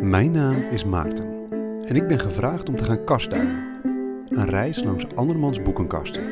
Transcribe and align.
Mijn 0.00 0.30
naam 0.30 0.56
is 0.70 0.84
Maarten 0.84 1.50
en 1.84 1.96
ik 1.96 2.06
ben 2.06 2.18
gevraagd 2.18 2.68
om 2.68 2.76
te 2.76 2.84
gaan 2.84 3.04
kastduinen. 3.04 3.64
Een 4.28 4.46
reis 4.46 4.82
langs 4.82 5.06
andermans 5.14 5.62
boekenkasten. 5.62 6.22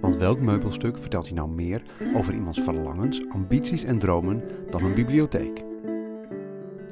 Want 0.00 0.16
welk 0.16 0.40
meubelstuk 0.40 0.98
vertelt 0.98 1.28
je 1.28 1.34
nou 1.34 1.48
meer 1.48 1.82
over 2.14 2.34
iemands 2.34 2.60
verlangens, 2.60 3.22
ambities 3.28 3.84
en 3.84 3.98
dromen 3.98 4.42
dan 4.70 4.84
een 4.84 4.94
bibliotheek? 4.94 5.64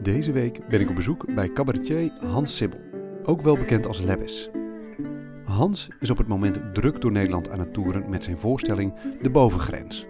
Deze 0.03 0.33
week 0.33 0.69
ben 0.69 0.81
ik 0.81 0.89
op 0.89 0.95
bezoek 0.95 1.35
bij 1.35 1.53
cabaretier 1.53 2.13
Hans 2.27 2.57
Sibbel, 2.57 2.81
ook 3.25 3.43
wel 3.43 3.57
bekend 3.57 3.87
als 3.87 4.01
Lebbes. 4.01 4.51
Hans 5.45 5.89
is 6.01 6.11
op 6.11 6.19
het 6.19 6.29
moment 6.29 6.75
druk 6.75 7.01
door 7.01 7.13
Nederland 7.13 7.51
aan 7.51 7.61
het 7.61 7.73
toeren 7.73 8.09
met 8.09 8.25
zijn 8.25 8.39
voorstelling 8.39 8.95
De 9.23 9.31
Bovengrens. 9.31 10.07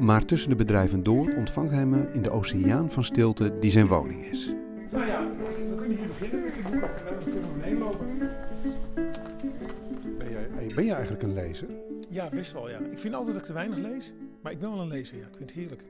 Maar 0.00 0.24
tussen 0.24 0.50
de 0.50 0.56
bedrijven 0.56 1.02
door 1.02 1.32
ontvangt 1.36 1.72
hij 1.72 1.86
me 1.86 2.08
in 2.12 2.22
de 2.22 2.30
oceaan 2.30 2.90
van 2.90 3.04
stilte 3.04 3.52
die 3.60 3.70
zijn 3.70 3.86
woning 3.86 4.24
is. 4.24 4.54
Hier 5.96 6.06
beginnen 6.06 6.44
met 6.44 6.54
de 6.54 6.62
boek 6.62 6.82
en 6.82 7.04
dan 7.04 7.18
kunnen 7.24 7.42
we 7.42 7.58
beneden 7.58 7.78
lopen. 7.78 8.18
Ben 10.18 10.30
jij, 10.30 10.74
ben 10.74 10.84
jij 10.84 10.94
eigenlijk 10.94 11.22
een 11.22 11.34
lezer? 11.34 11.68
Ja, 12.10 12.28
best 12.28 12.52
wel 12.52 12.70
ja. 12.70 12.78
Ik 12.78 12.98
vind 12.98 13.14
altijd 13.14 13.34
dat 13.34 13.42
ik 13.42 13.48
te 13.48 13.52
weinig 13.52 13.78
lees, 13.78 14.12
maar 14.42 14.52
ik 14.52 14.58
ben 14.58 14.70
wel 14.70 14.80
een 14.80 14.88
lezer 14.88 15.16
ja. 15.16 15.26
Ik 15.26 15.36
vind 15.36 15.50
het 15.50 15.58
heerlijk 15.58 15.82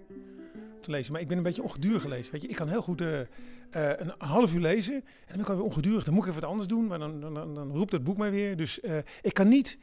te 0.81 0.91
lezen. 0.91 1.13
Maar 1.13 1.21
ik 1.21 1.29
ben 1.29 1.37
een 1.37 1.43
beetje 1.43 1.63
ongedurig 1.63 2.03
gelezen. 2.03 2.33
Weet 2.33 2.43
je, 2.43 2.49
ik 2.49 2.57
kan 2.57 2.69
heel 2.69 2.83
goed 2.83 3.01
eh, 3.01 3.21
eh, 3.21 3.27
een, 3.71 4.13
half 4.19 4.55
uur 4.55 4.61
lezen 4.61 4.95
en 4.95 5.03
dan 5.27 5.37
ben 5.37 5.41
ik 5.41 5.49
alweer 5.49 5.65
ongedurig. 5.65 6.05
Dan 6.05 6.15
moet 6.15 6.23
ik 6.23 6.29
even 6.29 6.41
wat 6.41 6.51
anders 6.51 6.69
doen, 6.69 6.87
maar 6.87 6.99
dan, 6.99 7.21
dan, 7.21 7.35
dan, 7.35 7.55
dan 7.55 7.71
roept 7.71 7.93
het 7.93 8.05
boek 8.05 8.17
mij 8.17 8.31
weer. 8.31 8.57
Dus 8.57 8.81
eh, 8.81 8.99
ik 9.23 9.35
kan 9.35 9.49
niet 9.49 9.79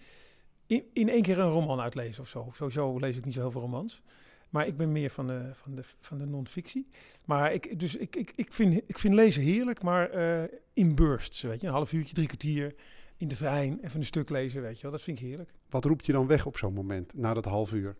in, 0.67 0.83
in 0.93 1.09
één 1.09 1.21
keer 1.21 1.39
een 1.39 1.49
roman 1.49 1.79
uitlezen 1.79 2.21
of 2.21 2.29
zo. 2.29 2.47
Sowieso 2.53 2.97
lees 2.97 3.17
ik 3.17 3.25
niet 3.25 3.33
zo 3.33 3.39
heel 3.41 3.51
veel 3.51 3.61
romans. 3.61 4.01
Maar 4.49 4.67
ik 4.67 4.77
ben 4.77 4.91
meer 4.91 5.09
van 5.09 5.27
de, 5.27 5.49
van 5.53 5.75
de, 5.75 5.81
van 5.99 6.17
de 6.17 6.25
non-fictie. 6.25 6.87
Maar 7.25 7.53
ik, 7.53 7.79
dus 7.79 7.95
ik, 7.95 8.15
ik, 8.15 8.33
ik, 8.35 8.53
vind, 8.53 8.81
ik 8.87 8.99
vind 8.99 9.13
lezen 9.13 9.41
heerlijk, 9.41 9.81
maar 9.81 10.15
uh, 10.15 10.43
in 10.73 10.95
bursts, 10.95 11.41
weet 11.41 11.61
je. 11.61 11.67
Een 11.67 11.73
half 11.73 11.93
uurtje, 11.93 12.13
drie 12.13 12.27
kwartier 12.27 12.75
in 13.17 13.27
de 13.27 13.35
trein, 13.35 13.79
even 13.83 13.99
een 13.99 14.05
stuk 14.05 14.29
lezen, 14.29 14.61
weet 14.61 14.75
je 14.75 14.81
wel. 14.81 14.91
Dat 14.91 15.01
vind 15.01 15.19
ik 15.19 15.25
heerlijk. 15.25 15.53
Wat 15.69 15.85
roept 15.85 16.05
je 16.05 16.11
dan 16.11 16.27
weg 16.27 16.45
op 16.45 16.57
zo'n 16.57 16.73
moment, 16.73 17.13
na 17.13 17.33
dat 17.33 17.45
half 17.45 17.73
uur? 17.73 17.95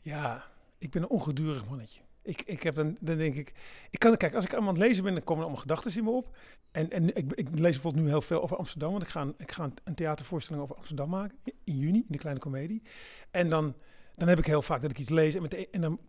Ja, 0.00 0.44
ik 0.78 0.90
ben 0.90 1.02
een 1.02 1.08
ongedurig 1.08 1.68
mannetje. 1.68 2.00
Ik, 2.22 2.42
ik 2.42 2.62
heb 2.62 2.74
dan, 2.74 2.96
dan 3.00 3.16
denk 3.16 3.34
ik, 3.34 3.52
ik 3.90 3.98
kan, 3.98 4.16
kijk, 4.16 4.34
als 4.34 4.44
ik 4.44 4.54
aan 4.54 4.66
het 4.66 4.78
lezen 4.78 5.04
ben, 5.04 5.12
dan 5.12 5.24
komen 5.24 5.44
er 5.44 5.48
allemaal 5.48 5.62
gedachten 5.62 5.96
in 5.96 6.04
me 6.04 6.10
op. 6.10 6.36
En, 6.70 6.90
en 6.90 7.16
ik, 7.16 7.32
ik 7.32 7.48
lees 7.50 7.72
bijvoorbeeld 7.72 8.04
nu 8.04 8.10
heel 8.10 8.20
veel 8.20 8.42
over 8.42 8.56
Amsterdam, 8.56 8.90
want 8.90 9.02
ik 9.02 9.08
ga, 9.08 9.20
een, 9.20 9.34
ik 9.38 9.52
ga 9.52 9.70
een 9.84 9.94
theatervoorstelling 9.94 10.62
over 10.62 10.76
Amsterdam 10.76 11.08
maken 11.08 11.38
in 11.64 11.78
juni, 11.78 11.98
in 11.98 12.04
de 12.08 12.18
kleine 12.18 12.40
komedie. 12.40 12.82
En 13.30 13.48
dan 13.48 13.74
dan 14.14 14.28
heb 14.28 14.38
ik 14.38 14.46
heel 14.46 14.62
vaak 14.62 14.82
dat 14.82 14.90
ik 14.90 14.98
iets 14.98 15.08
lees 15.08 15.34
en, 15.34 15.42
meteen, 15.42 15.66
en 15.70 15.80
dan 15.80 16.00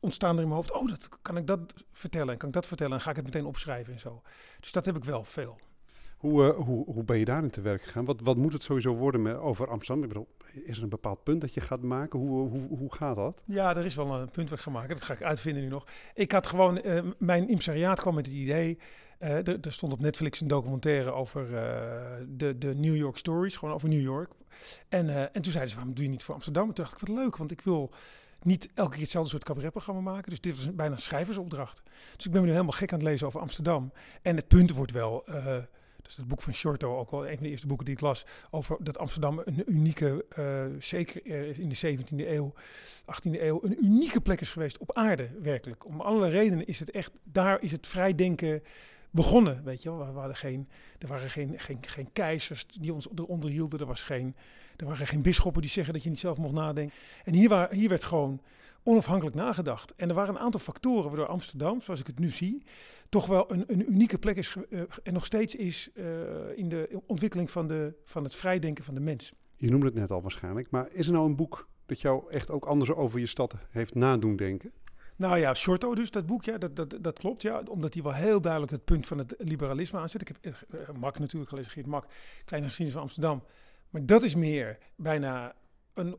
ontstaan 0.00 0.36
er 0.36 0.42
in 0.42 0.48
mijn 0.48 0.60
hoofd, 0.60 0.72
oh, 0.72 0.88
dat, 0.88 1.08
kan 1.22 1.36
ik 1.36 1.46
dat 1.46 1.74
vertellen 1.92 2.32
en 2.32 2.38
kan 2.38 2.48
ik 2.48 2.54
dat 2.54 2.66
vertellen 2.66 2.92
en 2.92 3.00
ga 3.00 3.10
ik 3.10 3.16
het 3.16 3.24
meteen 3.24 3.44
opschrijven 3.44 3.92
en 3.92 4.00
zo. 4.00 4.22
Dus 4.60 4.72
dat 4.72 4.84
heb 4.84 4.96
ik 4.96 5.04
wel 5.04 5.24
veel. 5.24 5.58
Hoe, 6.22 6.42
uh, 6.42 6.56
hoe, 6.56 6.84
hoe 6.84 7.04
ben 7.04 7.18
je 7.18 7.24
daarin 7.24 7.50
te 7.50 7.60
werk 7.60 7.82
gegaan? 7.82 8.04
Wat, 8.04 8.20
wat 8.20 8.36
moet 8.36 8.52
het 8.52 8.62
sowieso 8.62 8.94
worden 8.94 9.22
met, 9.22 9.36
over 9.36 9.68
Amsterdam? 9.68 10.02
Ik 10.02 10.08
bedoel, 10.08 10.28
is 10.64 10.76
er 10.76 10.82
een 10.82 10.88
bepaald 10.88 11.22
punt 11.22 11.40
dat 11.40 11.54
je 11.54 11.60
gaat 11.60 11.82
maken? 11.82 12.18
Hoe, 12.18 12.48
hoe, 12.48 12.78
hoe 12.78 12.94
gaat 12.94 13.16
dat? 13.16 13.42
Ja, 13.46 13.76
er 13.76 13.84
is 13.84 13.94
wel 13.94 14.14
een 14.14 14.30
punt 14.30 14.50
wat 14.50 14.58
ik 14.58 14.66
maken. 14.66 14.94
Dat 14.94 15.02
ga 15.02 15.12
ik 15.12 15.22
uitvinden 15.22 15.62
nu 15.62 15.68
nog. 15.68 15.86
Ik 16.14 16.32
had 16.32 16.46
gewoon, 16.46 16.80
uh, 16.84 17.02
mijn 17.18 17.48
impresariaat 17.48 18.00
kwam 18.00 18.14
met 18.14 18.26
het 18.26 18.34
idee. 18.34 18.78
Er, 19.18 19.58
stond 19.62 19.92
op 19.92 20.00
Netflix 20.00 20.40
een 20.40 20.48
documentaire 20.48 21.12
over 21.12 21.48
de, 22.28 22.58
de 22.58 22.74
New 22.74 22.96
York 22.96 23.16
Stories, 23.16 23.56
gewoon 23.56 23.74
over 23.74 23.88
New 23.88 24.00
York. 24.00 24.30
En, 24.88 25.32
en 25.32 25.42
toen 25.42 25.52
zeiden 25.52 25.68
ze, 25.70 25.76
waarom 25.76 25.94
doe 25.94 26.04
je 26.04 26.10
niet 26.10 26.22
voor 26.22 26.34
Amsterdam? 26.34 26.68
En 26.68 26.74
toen 26.74 26.84
dacht 26.84 27.02
ik, 27.02 27.06
wat 27.08 27.16
leuk, 27.16 27.36
want 27.36 27.50
ik 27.50 27.60
wil 27.60 27.90
niet 28.42 28.68
elke 28.74 28.90
keer 28.90 29.00
hetzelfde 29.00 29.30
soort 29.30 29.44
cabaretprogramma 29.44 30.00
maken. 30.00 30.30
Dus 30.30 30.40
dit 30.40 30.54
was 30.54 30.74
bijna 30.74 30.94
een 30.94 31.00
schrijversopdracht. 31.00 31.82
Dus 32.16 32.26
ik 32.26 32.32
ben 32.32 32.42
nu 32.42 32.50
helemaal 32.50 32.72
gek 32.72 32.92
aan 32.92 32.98
het 32.98 33.08
lezen 33.08 33.26
over 33.26 33.40
Amsterdam. 33.40 33.92
En 34.22 34.36
het 34.36 34.48
punt 34.48 34.70
wordt 34.70 34.92
wel... 34.92 35.24
dat 36.02 36.10
is 36.10 36.16
het 36.16 36.28
boek 36.28 36.42
van 36.42 36.54
Shorto, 36.54 36.98
ook 36.98 37.10
wel 37.10 37.26
een 37.26 37.34
van 37.34 37.42
de 37.42 37.50
eerste 37.50 37.66
boeken 37.66 37.86
die 37.86 37.94
ik 37.94 38.00
las, 38.00 38.26
over 38.50 38.76
dat 38.80 38.98
Amsterdam 38.98 39.42
een 39.44 39.62
unieke, 39.66 40.24
uh, 40.38 40.64
zeker 40.78 41.26
in 41.58 41.68
de 41.68 41.96
17e 41.96 42.28
eeuw, 42.28 42.52
18e 43.00 43.40
eeuw, 43.40 43.62
een 43.62 43.84
unieke 43.84 44.20
plek 44.20 44.40
is 44.40 44.50
geweest 44.50 44.78
op 44.78 44.92
aarde, 44.92 45.30
werkelijk. 45.40 45.86
Om 45.86 46.00
allerlei 46.00 46.32
redenen 46.32 46.66
is 46.66 46.78
het 46.78 46.90
echt, 46.90 47.12
daar 47.22 47.62
is 47.62 47.72
het 47.72 47.86
vrijdenken 47.86 48.62
begonnen, 49.10 49.64
weet 49.64 49.82
je 49.82 49.90
wel. 49.90 50.12
We 50.12 50.18
hadden 50.18 50.36
geen, 50.36 50.68
er 51.02 51.08
waren 51.08 51.30
geen, 51.30 51.58
geen, 51.58 51.78
geen 51.80 52.12
keizers 52.12 52.66
die 52.66 52.92
ons 52.92 53.08
eronder 53.14 53.50
hielden, 53.50 53.80
er 53.80 53.86
was 53.86 54.02
geen 54.02 54.34
er 54.76 54.88
waren 54.88 55.06
geen 55.06 55.22
bisschoppen 55.22 55.62
die 55.62 55.70
zeggen 55.70 55.92
dat 55.92 56.02
je 56.02 56.08
niet 56.08 56.18
zelf 56.18 56.38
mocht 56.38 56.54
nadenken. 56.54 56.96
En 57.24 57.34
hier, 57.34 57.48
waar, 57.48 57.72
hier 57.72 57.88
werd 57.88 58.04
gewoon 58.04 58.40
onafhankelijk 58.82 59.36
nagedacht. 59.36 59.94
En 59.96 60.08
er 60.08 60.14
waren 60.14 60.34
een 60.34 60.40
aantal 60.40 60.60
factoren 60.60 61.08
waardoor 61.08 61.26
Amsterdam, 61.26 61.80
zoals 61.80 62.00
ik 62.00 62.06
het 62.06 62.18
nu 62.18 62.28
zie, 62.28 62.62
toch 63.08 63.26
wel 63.26 63.52
een, 63.52 63.64
een 63.66 63.90
unieke 63.92 64.18
plek 64.18 64.36
is 64.36 64.56
uh, 64.70 64.82
en 65.02 65.12
nog 65.12 65.24
steeds 65.24 65.54
is 65.54 65.90
uh, 65.94 66.04
in 66.54 66.68
de 66.68 67.00
ontwikkeling 67.06 67.50
van, 67.50 67.68
de, 67.68 67.94
van 68.04 68.24
het 68.24 68.34
vrijdenken 68.34 68.84
van 68.84 68.94
de 68.94 69.00
mens. 69.00 69.32
Je 69.56 69.70
noemde 69.70 69.86
het 69.86 69.94
net 69.94 70.10
al 70.10 70.22
waarschijnlijk, 70.22 70.70
maar 70.70 70.88
is 70.92 71.06
er 71.06 71.12
nou 71.12 71.26
een 71.26 71.36
boek 71.36 71.68
dat 71.86 72.00
jou 72.00 72.30
echt 72.30 72.50
ook 72.50 72.64
anders 72.64 72.90
over 72.90 73.20
je 73.20 73.26
stad 73.26 73.54
heeft 73.70 73.94
nadoen 73.94 74.36
denken? 74.36 74.72
Nou 75.16 75.38
ja, 75.38 75.54
Shorto 75.54 75.94
dus, 75.94 76.10
dat 76.10 76.26
boek, 76.26 76.44
ja, 76.44 76.58
dat, 76.58 76.76
dat, 76.76 76.96
dat 77.00 77.18
klopt, 77.18 77.42
ja. 77.42 77.62
Omdat 77.68 77.94
hij 77.94 78.02
wel 78.02 78.14
heel 78.14 78.40
duidelijk 78.40 78.72
het 78.72 78.84
punt 78.84 79.06
van 79.06 79.18
het 79.18 79.34
liberalisme 79.38 79.98
aanzet. 79.98 80.20
Ik 80.20 80.28
heb 80.28 80.56
uh, 80.70 80.88
Mak 80.98 81.18
natuurlijk 81.18 81.50
gelezen, 81.50 81.72
Geert 81.72 81.86
Mak, 81.86 82.06
Kleine 82.44 82.66
Geschiedenis 82.66 82.92
van 82.92 83.02
Amsterdam. 83.02 83.42
Maar 83.90 84.06
dat 84.06 84.22
is 84.22 84.34
meer 84.34 84.78
bijna 84.96 85.54
een, 85.94 86.16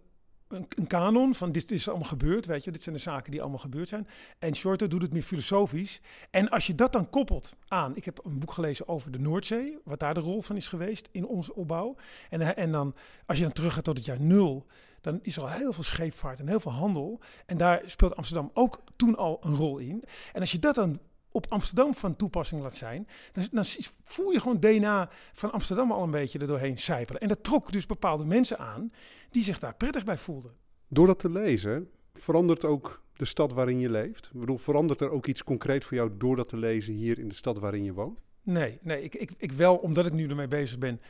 een, 0.47 0.65
een, 0.69 0.87
kanon 0.87 1.35
van 1.35 1.51
dit, 1.51 1.71
is 1.71 1.87
allemaal 1.87 2.07
gebeurd, 2.07 2.45
weet 2.45 2.63
je. 2.63 2.71
Dit 2.71 2.83
zijn 2.83 2.95
de 2.95 3.01
zaken 3.01 3.31
die 3.31 3.41
allemaal 3.41 3.59
gebeurd 3.59 3.87
zijn. 3.87 4.07
En 4.39 4.55
Shorter 4.55 4.89
doet 4.89 5.01
het 5.01 5.13
meer 5.13 5.23
filosofisch. 5.23 6.01
En 6.29 6.49
als 6.49 6.67
je 6.67 6.75
dat 6.75 6.93
dan 6.93 7.09
koppelt 7.09 7.53
aan... 7.67 7.95
Ik 7.95 8.05
heb 8.05 8.25
een 8.25 8.39
boek 8.39 8.51
gelezen 8.51 8.87
over 8.87 9.11
de 9.11 9.19
Noordzee, 9.19 9.77
wat 9.83 9.99
daar 9.99 10.13
de 10.13 10.19
rol 10.19 10.41
van 10.41 10.55
is 10.55 10.67
geweest 10.67 11.09
in 11.11 11.25
onze 11.25 11.55
opbouw. 11.55 11.95
En, 12.29 12.55
en 12.55 12.71
dan, 12.71 12.95
als 13.25 13.37
je 13.37 13.43
dan 13.43 13.53
terug 13.53 13.73
gaat 13.73 13.83
tot 13.83 13.97
het 13.97 14.05
jaar 14.05 14.21
nul 14.21 14.65
dan 15.03 15.19
is 15.21 15.35
er 15.35 15.41
al 15.41 15.49
heel 15.49 15.73
veel 15.73 15.83
scheepvaart 15.83 16.39
en 16.39 16.47
heel 16.47 16.59
veel 16.59 16.71
handel. 16.71 17.19
En 17.45 17.57
daar 17.57 17.81
speelt 17.85 18.15
Amsterdam 18.15 18.51
ook 18.53 18.81
toen 18.95 19.15
al 19.15 19.39
een 19.41 19.55
rol 19.55 19.77
in. 19.77 20.03
En 20.33 20.41
als 20.41 20.51
je 20.51 20.59
dat 20.59 20.75
dan 20.75 20.99
op 21.31 21.45
Amsterdam 21.49 21.93
van 21.93 22.15
toepassing 22.15 22.61
laat 22.61 22.75
zijn, 22.75 23.07
dan, 23.31 23.47
dan, 23.51 23.63
voel 24.03 24.31
je 24.31 24.39
gewoon 24.39 24.59
DNA 24.59 25.09
van 25.33 25.51
Amsterdam 25.51 25.91
al 25.91 26.03
een 26.03 26.11
beetje 26.11 26.39
er 26.39 26.47
doorheen 26.47 26.77
sijpelen. 26.77 27.21
En 27.21 27.27
dat 27.27 27.43
trok 27.43 27.71
dus 27.71 27.85
bepaalde 27.85 28.25
mensen 28.25 28.59
aan 28.59 28.91
die 29.29 29.43
zich 29.43 29.59
daar 29.59 29.75
prettig 29.75 30.03
bij 30.03 30.17
voelden. 30.17 30.51
Door 30.87 31.07
dat 31.07 31.19
te 31.19 31.29
lezen, 31.29 31.89
verandert 32.13 32.65
ook 32.65 33.03
de 33.13 33.25
stad 33.25 33.53
waarin 33.53 33.79
je 33.79 33.89
leeft? 33.89 34.29
Ik 34.33 34.39
bedoel, 34.39 34.57
verandert 34.57 35.01
er 35.01 35.09
ook 35.09 35.27
iets 35.27 35.43
concreet 35.43 35.83
voor 35.83 35.97
jou 35.97 36.11
door 36.17 36.35
dat 36.35 36.49
te 36.49 36.57
lezen 36.57 36.93
hier 36.93 37.19
in 37.19 37.27
de 37.27 37.35
stad 37.35 37.59
waarin 37.59 37.83
je 37.83 37.93
woont? 37.93 38.19
Nee, 38.43 38.79
nee 38.81 39.03
ik, 39.03 39.15
ik, 39.15 39.31
ik 39.37 39.51
wel, 39.51 39.75
omdat 39.75 40.05
ik 40.05 40.13
nu 40.13 40.27
ermee 40.27 40.47
bezig 40.47 40.77
ben, 40.77 41.01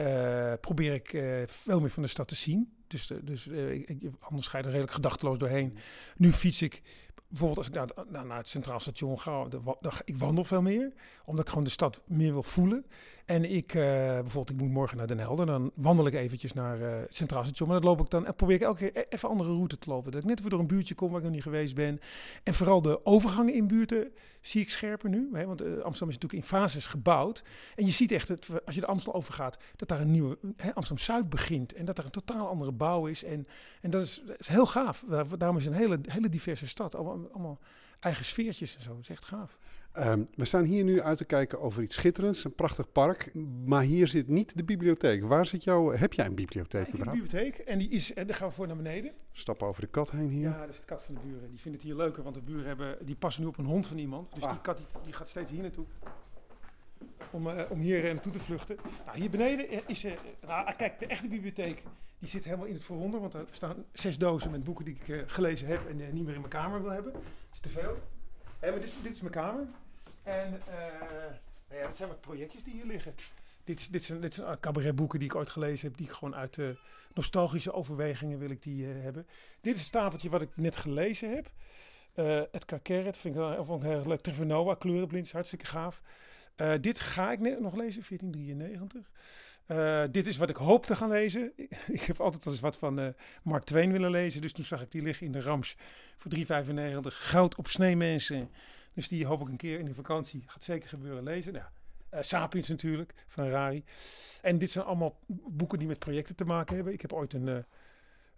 uh, 0.00 0.52
probeer 0.60 0.94
ik 0.94 1.12
uh, 1.12 1.42
veel 1.46 1.80
meer 1.80 1.90
van 1.90 2.02
de 2.02 2.08
stad 2.08 2.28
te 2.28 2.34
zien. 2.34 2.75
Dus, 2.88 3.12
dus 3.22 3.46
uh, 3.46 3.72
ik, 3.72 4.10
anders 4.20 4.46
ga 4.46 4.58
je 4.58 4.64
er 4.64 4.70
redelijk 4.70 4.94
gedachteloos 4.94 5.38
doorheen. 5.38 5.76
Nu 6.16 6.32
fiets 6.32 6.62
ik 6.62 6.82
bijvoorbeeld 7.28 7.58
als 7.58 7.68
ik 7.68 7.74
naar, 7.74 8.06
naar, 8.10 8.26
naar 8.26 8.38
het 8.38 8.48
Centraal 8.48 8.80
Station 8.80 9.20
ga, 9.20 9.46
ik 10.04 10.16
wandel 10.16 10.44
veel 10.44 10.62
meer. 10.62 10.92
Omdat 11.24 11.44
ik 11.44 11.48
gewoon 11.48 11.64
de 11.64 11.70
stad 11.70 12.02
meer 12.06 12.32
wil 12.32 12.42
voelen. 12.42 12.86
En 13.26 13.50
ik, 13.50 13.74
uh, 13.74 13.82
bijvoorbeeld, 13.82 14.50
ik 14.50 14.56
moet 14.56 14.70
morgen 14.70 14.96
naar 14.96 15.06
Den 15.06 15.18
Helder. 15.18 15.46
Dan 15.46 15.70
wandel 15.74 16.06
ik 16.06 16.14
eventjes 16.14 16.52
naar 16.52 16.78
het 16.78 17.14
Centraal 17.14 17.44
Station. 17.44 17.68
Maar 17.68 17.80
dat 17.80 17.88
loop 17.88 18.00
ik 18.00 18.10
dan, 18.10 18.34
probeer 18.36 18.56
ik 18.56 18.62
elke 18.62 18.90
keer 18.90 19.02
e-, 19.02 19.06
even 19.08 19.28
andere 19.28 19.50
route 19.50 19.78
te 19.78 19.90
lopen. 19.90 20.12
Dat 20.12 20.20
ik 20.20 20.28
net 20.28 20.40
weer 20.40 20.50
door 20.50 20.60
een 20.60 20.66
buurtje 20.66 20.94
kom 20.94 21.08
waar 21.08 21.18
ik 21.18 21.24
nog 21.24 21.32
niet 21.32 21.42
geweest 21.42 21.74
ben. 21.74 22.00
En 22.42 22.54
vooral 22.54 22.82
de 22.82 23.06
overgangen 23.06 23.54
in 23.54 23.66
buurten 23.66 24.12
zie 24.40 24.60
ik 24.60 24.70
scherper 24.70 25.08
nu. 25.08 25.28
Hè? 25.32 25.46
Want 25.46 25.62
uh, 25.62 25.66
Amsterdam 25.68 26.08
is 26.08 26.14
natuurlijk 26.14 26.32
in 26.32 26.42
fases 26.42 26.86
gebouwd. 26.86 27.42
En 27.74 27.86
je 27.86 27.92
ziet 27.92 28.12
echt, 28.12 28.28
het, 28.28 28.48
als 28.64 28.74
je 28.74 28.80
de 28.80 28.86
Amstel 28.86 29.14
overgaat, 29.14 29.58
dat 29.76 29.88
daar 29.88 30.00
een 30.00 30.10
nieuwe 30.10 30.38
hè, 30.56 30.74
Amsterdam-Zuid 30.74 31.28
begint. 31.28 31.72
En 31.72 31.84
dat 31.84 31.98
er 31.98 32.04
een 32.04 32.10
totaal 32.10 32.48
andere 32.48 32.72
bouw 32.72 33.06
is. 33.06 33.24
En, 33.24 33.46
en 33.80 33.90
dat, 33.90 34.02
is, 34.02 34.22
dat 34.26 34.40
is 34.40 34.48
heel 34.48 34.66
gaaf. 34.66 35.04
Daarom 35.38 35.56
is 35.56 35.66
een 35.66 35.72
hele, 35.72 35.98
hele 36.08 36.28
diverse 36.28 36.66
stad. 36.66 36.94
Allemaal, 36.94 37.28
allemaal 37.32 37.58
eigen 38.00 38.24
sfeertjes 38.24 38.76
en 38.76 38.82
zo. 38.82 38.90
Dat 38.90 39.00
is 39.00 39.08
echt 39.08 39.24
gaaf. 39.24 39.58
Um, 39.98 40.28
we 40.34 40.44
staan 40.44 40.64
hier 40.64 40.84
nu 40.84 41.00
uit 41.00 41.18
te 41.18 41.24
kijken 41.24 41.60
over 41.60 41.82
iets 41.82 41.94
schitterends, 41.94 42.44
een 42.44 42.54
prachtig 42.54 42.92
park. 42.92 43.34
Maar 43.64 43.82
hier 43.82 44.08
zit 44.08 44.28
niet 44.28 44.56
de 44.56 44.64
bibliotheek. 44.64 45.24
Waar 45.24 45.46
zit 45.46 45.64
jouw, 45.64 45.90
heb 45.90 46.12
jij 46.12 46.26
een 46.26 46.34
bibliotheek? 46.34 46.86
Ja, 46.86 46.92
ik 46.92 46.98
heb 46.98 47.06
een 47.06 47.12
bibliotheek 47.12 47.58
en 47.58 47.78
die 47.78 47.88
is, 47.88 48.14
en 48.14 48.26
daar 48.26 48.36
gaan 48.36 48.48
we 48.48 48.54
voor 48.54 48.66
naar 48.66 48.76
beneden. 48.76 49.12
Stappen 49.32 49.66
over 49.66 49.80
de 49.80 49.86
kat 49.86 50.10
heen 50.10 50.28
hier. 50.28 50.48
Ja, 50.48 50.60
dat 50.60 50.68
is 50.68 50.78
de 50.78 50.84
kat 50.84 51.04
van 51.04 51.14
de 51.14 51.20
buren. 51.20 51.50
Die 51.50 51.60
vindt 51.60 51.78
het 51.78 51.86
hier 51.86 51.96
leuker, 51.96 52.22
want 52.22 52.34
de 52.34 52.40
buren 52.40 52.66
hebben, 52.66 53.06
die 53.06 53.14
passen 53.14 53.42
nu 53.42 53.48
op 53.48 53.58
een 53.58 53.64
hond 53.64 53.86
van 53.86 53.98
iemand. 53.98 54.34
Dus 54.34 54.42
ah. 54.42 54.50
die 54.50 54.60
kat 54.60 54.76
die, 54.76 54.86
die, 55.04 55.12
gaat 55.12 55.28
steeds 55.28 55.50
hier 55.50 55.62
naartoe. 55.62 55.84
Om, 57.30 57.46
uh, 57.46 57.60
om 57.68 57.80
hier 57.80 58.04
uh, 58.04 58.12
naartoe 58.12 58.32
te 58.32 58.38
vluchten. 58.38 58.76
Nou, 59.06 59.18
hier 59.18 59.30
beneden 59.30 59.88
is, 59.88 60.04
uh, 60.04 60.12
nou, 60.46 60.74
kijk, 60.76 60.98
de 60.98 61.06
echte 61.06 61.28
bibliotheek 61.28 61.82
die 62.18 62.28
zit 62.28 62.44
helemaal 62.44 62.66
in 62.66 62.74
het 62.74 62.84
vooronder. 62.84 63.20
Want 63.20 63.34
er 63.34 63.44
staan 63.50 63.84
zes 63.92 64.18
dozen 64.18 64.50
met 64.50 64.64
boeken 64.64 64.84
die 64.84 64.96
ik 65.04 65.24
gelezen 65.26 65.66
heb 65.66 65.88
en 65.88 65.96
niet 65.96 66.24
meer 66.24 66.34
in 66.34 66.40
mijn 66.40 66.52
kamer 66.52 66.82
wil 66.82 66.90
hebben. 66.90 67.12
Dat 67.12 67.22
is 67.52 67.60
te 67.60 67.68
veel. 67.68 67.98
Hey, 68.58 68.70
maar 68.70 68.80
dit, 68.80 68.94
dit 69.02 69.12
is 69.12 69.20
mijn 69.20 69.32
kamer. 69.32 69.66
En 70.26 70.60
uh, 70.68 70.76
nou 71.68 71.80
ja, 71.82 71.92
zijn 71.92 72.08
wat 72.08 72.20
projectjes 72.20 72.64
die 72.64 72.72
hier 72.72 72.86
liggen. 72.86 73.14
Dit, 73.64 73.92
dit, 73.92 74.02
zijn, 74.02 74.20
dit 74.20 74.34
zijn 74.34 74.60
cabaretboeken 74.60 75.18
die 75.18 75.28
ik 75.28 75.34
ooit 75.34 75.50
gelezen 75.50 75.88
heb, 75.88 75.96
die 75.96 76.06
ik 76.06 76.12
gewoon 76.12 76.34
uit 76.34 76.56
uh, 76.56 76.68
nostalgische 77.14 77.72
overwegingen 77.72 78.38
wil 78.38 78.50
ik 78.50 78.62
die 78.62 78.86
uh, 78.86 79.02
hebben. 79.02 79.26
Dit 79.60 79.74
is 79.74 79.80
een 79.80 79.86
stapeltje 79.86 80.30
wat 80.30 80.42
ik 80.42 80.48
net 80.54 80.76
gelezen 80.76 81.34
heb. 81.34 81.50
Het 82.52 82.64
Kakeret 82.64 83.18
vind 83.18 83.36
ik, 83.36 83.42
ik 83.42 83.82
heel 83.82 84.06
leuk. 84.06 84.20
Trevor 84.20 84.46
Noah, 84.46 84.78
kleurenblind, 84.78 85.26
is 85.26 85.32
hartstikke 85.32 85.66
gaaf. 85.66 86.02
Eh, 86.56 86.72
dit 86.80 87.00
ga 87.00 87.32
ik 87.32 87.40
net 87.40 87.60
nog 87.60 87.74
lezen, 87.74 88.02
1493. 88.08 89.10
Eh, 89.66 90.02
dit 90.10 90.26
is 90.26 90.36
wat 90.36 90.50
ik 90.50 90.56
hoop 90.56 90.86
te 90.86 90.96
gaan 90.96 91.08
lezen. 91.08 91.52
ik 91.98 92.00
heb 92.00 92.20
altijd 92.20 92.44
wel 92.44 92.52
eens 92.52 92.62
wat 92.62 92.78
van 92.78 93.14
Mark 93.42 93.64
Twain 93.64 93.92
willen 93.92 94.10
lezen. 94.10 94.40
Dus 94.40 94.52
toen 94.52 94.64
zag 94.64 94.82
ik 94.82 94.90
die 94.90 95.02
liggen 95.02 95.26
in 95.26 95.32
de 95.32 95.40
Rams 95.40 95.76
voor 96.16 96.30
3,95. 96.30 97.14
Goud 97.14 97.54
op 97.54 97.68
sneemensen. 97.68 98.50
Dus 98.96 99.08
die 99.08 99.26
hoop 99.26 99.40
ik 99.40 99.48
een 99.48 99.56
keer 99.56 99.78
in 99.78 99.84
de 99.84 99.94
vakantie, 99.94 100.42
gaat 100.46 100.64
zeker 100.64 100.88
gebeuren, 100.88 101.22
lezen. 101.22 101.52
Nou, 101.52 101.64
uh, 102.14 102.20
Sapiens 102.22 102.68
natuurlijk, 102.68 103.14
van 103.26 103.48
Rari. 103.48 103.84
En 104.42 104.58
dit 104.58 104.70
zijn 104.70 104.84
allemaal 104.84 105.18
boeken 105.28 105.78
die 105.78 105.88
met 105.88 105.98
projecten 105.98 106.36
te 106.36 106.44
maken 106.44 106.74
hebben. 106.74 106.92
Ik 106.92 107.00
heb 107.00 107.12
ooit 107.12 107.32
een, 107.32 107.64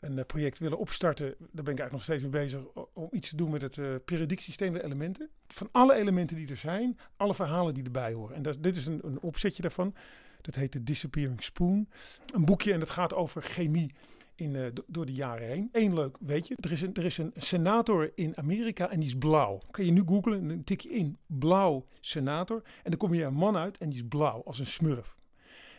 een 0.01 0.27
project 0.27 0.59
willen 0.59 0.79
opstarten. 0.79 1.35
Daar 1.39 1.65
ben 1.65 1.75
ik 1.75 1.81
eigenlijk 1.81 1.93
nog 1.93 2.03
steeds 2.03 2.23
mee 2.23 2.31
bezig. 2.31 2.61
Om 2.93 3.09
iets 3.11 3.29
te 3.29 3.37
doen 3.37 3.51
met 3.51 3.63
het 3.63 3.77
uh, 3.77 3.95
periodiek 4.05 4.41
systeem 4.41 4.73
der 4.73 4.85
elementen. 4.85 5.31
Van 5.49 5.69
alle 5.73 5.95
elementen 5.95 6.37
die 6.37 6.49
er 6.49 6.57
zijn, 6.57 6.99
alle 7.17 7.35
verhalen 7.35 7.75
die 7.75 7.85
erbij 7.85 8.13
horen. 8.13 8.37
En 8.37 8.43
dat, 8.43 8.63
dit 8.63 8.77
is 8.77 8.87
een, 8.87 9.01
een 9.05 9.21
opzetje 9.21 9.63
daarvan. 9.63 9.95
Dat 10.41 10.55
heet 10.55 10.71
The 10.71 10.83
Disappearing 10.83 11.43
Spoon. 11.43 11.89
Een 12.35 12.45
boekje 12.45 12.73
en 12.73 12.81
dat 12.81 12.91
gaat 12.91 13.15
over 13.15 13.43
chemie 13.43 13.93
in, 14.39 14.55
uh, 14.55 14.67
door 14.87 15.07
de 15.07 15.13
jaren 15.13 15.47
heen. 15.47 15.69
Eén 15.73 15.95
leuk 15.95 16.17
weet 16.21 16.49
je, 16.49 16.55
er 16.61 16.73
is, 16.73 16.83
een, 16.83 16.95
er 16.95 17.05
is 17.05 17.19
een 17.19 17.33
senator 17.37 18.13
in 18.15 18.37
Amerika 18.37 18.91
en 18.91 19.01
die 19.01 19.09
is 19.09 19.17
blauw. 19.19 19.61
Kan 19.71 19.85
je 19.85 19.93
nu 19.93 20.03
googlen 20.07 20.51
en 20.51 20.65
tik 20.65 20.81
je 20.81 20.89
in 20.89 21.19
blauw 21.27 21.87
senator. 22.01 22.63
En 22.83 22.91
dan 22.91 22.97
kom 22.97 23.15
je 23.15 23.25
een 23.25 23.35
man 23.35 23.57
uit 23.57 23.79
en 23.79 23.89
die 23.89 23.99
is 23.99 24.09
blauw 24.09 24.43
als 24.45 24.59
een 24.59 24.67
smurf. 24.67 25.17